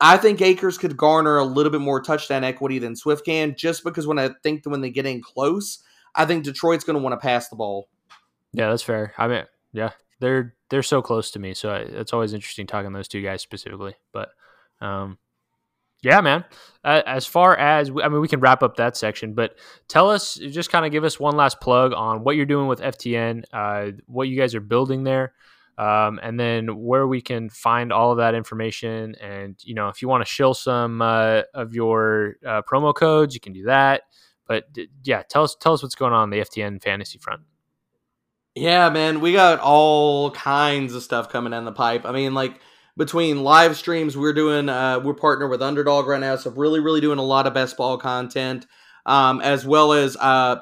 [0.00, 3.84] I think Akers could garner a little bit more touchdown equity than Swift can just
[3.84, 5.80] because when I think that when they get in close,
[6.16, 7.88] I think Detroit's going to want to pass the ball.
[8.52, 9.14] Yeah, that's fair.
[9.16, 12.90] I mean, yeah, they're they're so close to me, so I, it's always interesting talking
[12.90, 13.94] to those two guys specifically.
[14.12, 14.30] But
[14.80, 15.18] um,
[16.02, 16.44] yeah, man.
[16.84, 19.56] Uh, as far as I mean, we can wrap up that section, but
[19.86, 22.80] tell us, just kind of give us one last plug on what you're doing with
[22.80, 25.32] FTN, uh, what you guys are building there,
[25.78, 29.14] um, and then where we can find all of that information.
[29.20, 33.34] And you know, if you want to shill some uh, of your uh, promo codes,
[33.34, 34.02] you can do that.
[34.48, 34.64] But
[35.04, 37.42] yeah, tell us tell us what's going on, on the FTN fantasy front.
[38.56, 42.04] Yeah, man, we got all kinds of stuff coming down the pipe.
[42.04, 42.60] I mean, like
[42.96, 47.00] between live streams, we're doing, uh, we're partnered with Underdog right now, so really, really
[47.00, 48.66] doing a lot of best ball content,
[49.06, 50.56] um, as well as, uh,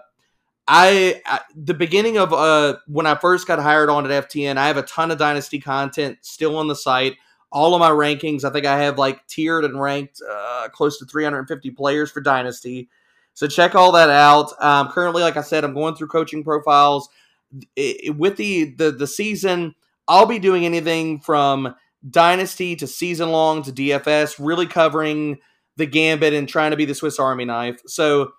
[0.72, 4.68] I, I the beginning of uh when I first got hired on at FTN, I
[4.68, 7.16] have a ton of dynasty content still on the site.
[7.50, 11.06] All of my rankings, I think I have like tiered and ranked uh, close to
[11.06, 12.88] 350 players for dynasty.
[13.34, 14.52] So check all that out.
[14.62, 17.08] Um, currently, like I said, I'm going through coaching profiles
[17.74, 19.74] it, with the, the the season,
[20.06, 21.74] I'll be doing anything from
[22.08, 25.38] dynasty to season long to DFS, really covering
[25.76, 27.80] the gambit and trying to be the Swiss Army knife.
[27.86, 28.32] So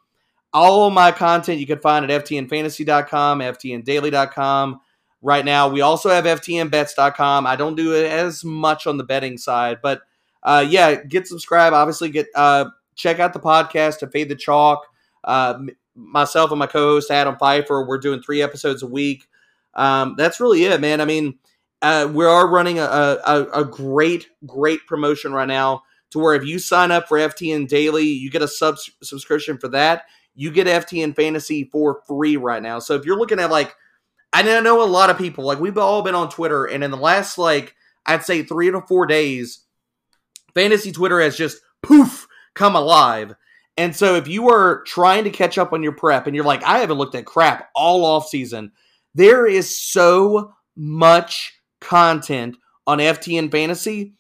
[0.54, 4.82] all my content you can find at ftnfantasy.com, ftndaily.com.
[5.24, 7.46] Right now, we also have ftnbets.com.
[7.46, 10.02] I don't do it as much on the betting side, but
[10.44, 11.76] uh, yeah, get subscribed.
[11.76, 12.66] Obviously, get uh,
[12.96, 14.88] check out the podcast to fade the chalk.
[15.24, 15.60] Uh,
[15.96, 19.28] myself and my co-host Adam Pfeiffer, we're doing three episodes a week.
[19.76, 21.02] Um, that's really it, man.
[21.02, 21.38] I mean,
[21.82, 26.45] uh, we are running a, a, a great, great promotion right now to where if
[26.45, 30.03] you sign up for FTN Daily, you get a sub subscription for that.
[30.36, 32.80] You get FTN Fantasy for free right now.
[32.80, 33.74] So if you're looking at like,
[34.34, 36.98] I know a lot of people, like we've all been on Twitter, and in the
[36.98, 37.76] last like
[38.06, 39.66] I'd say three to four days,
[40.53, 43.36] fantasy Twitter has just poof come alive.
[43.78, 46.64] And so if you are trying to catch up on your prep and you're like,
[46.64, 48.72] I haven't looked at crap all off season,
[49.16, 52.56] there is so much content
[52.88, 54.14] on FTN Fantasy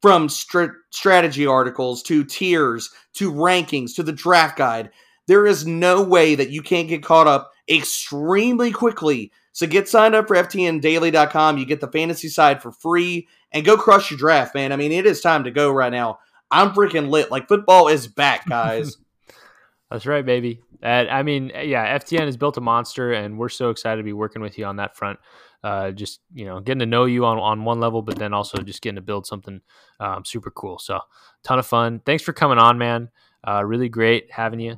[0.00, 4.90] from str- strategy articles to tiers to rankings to the draft guide.
[5.28, 9.30] There is no way that you can't get caught up extremely quickly.
[9.52, 11.58] So get signed up for FTNDaily.com.
[11.58, 14.72] You get the fantasy side for free and go crush your draft, man.
[14.72, 16.18] I mean, it is time to go right now.
[16.50, 17.30] I'm freaking lit.
[17.30, 18.96] Like football is back, guys.
[19.90, 20.60] That's right, baby.
[20.82, 24.14] Uh, I mean, yeah, FTN has built a monster, and we're so excited to be
[24.14, 25.18] working with you on that front.
[25.64, 28.58] Uh, just you know, getting to know you on on one level, but then also
[28.62, 29.60] just getting to build something
[30.00, 30.78] um, super cool.
[30.78, 31.00] So,
[31.44, 32.00] ton of fun.
[32.04, 33.10] Thanks for coming on, man.
[33.46, 34.76] Uh, really great having you.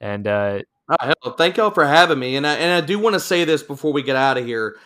[0.00, 2.36] And uh, Oh, hell, thank y'all for having me.
[2.36, 4.76] And I, and I do want to say this before we get out of here.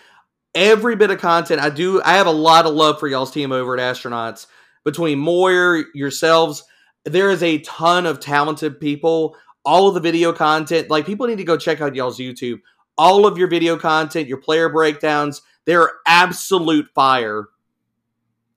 [0.55, 3.53] Every bit of content I do, I have a lot of love for y'all's team
[3.53, 4.47] over at Astronauts.
[4.85, 6.62] Between Moyer, yourselves,
[7.05, 9.37] there is a ton of talented people.
[9.65, 12.61] All of the video content, like people need to go check out y'all's YouTube.
[12.99, 17.47] All of your video content, your player breakdowns, they're absolute fire.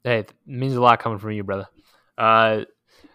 [0.04, 1.68] Hey, it means a lot coming from you, brother.
[2.18, 2.66] Uh,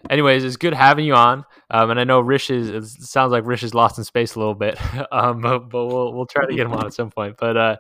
[0.09, 1.45] anyways, it's good having you on.
[1.69, 2.69] Um, and I know Rish is.
[2.69, 4.79] It sounds like Rish is lost in space a little bit,
[5.13, 7.37] um, but, but we'll we'll try to get him on at some point.
[7.39, 7.77] But uh,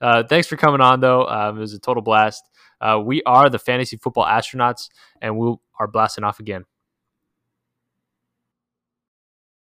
[0.00, 1.26] uh, thanks for coming on, though.
[1.26, 2.42] Um, it was a total blast.
[2.80, 4.88] Uh, we are the fantasy football astronauts,
[5.22, 6.64] and we are blasting off again.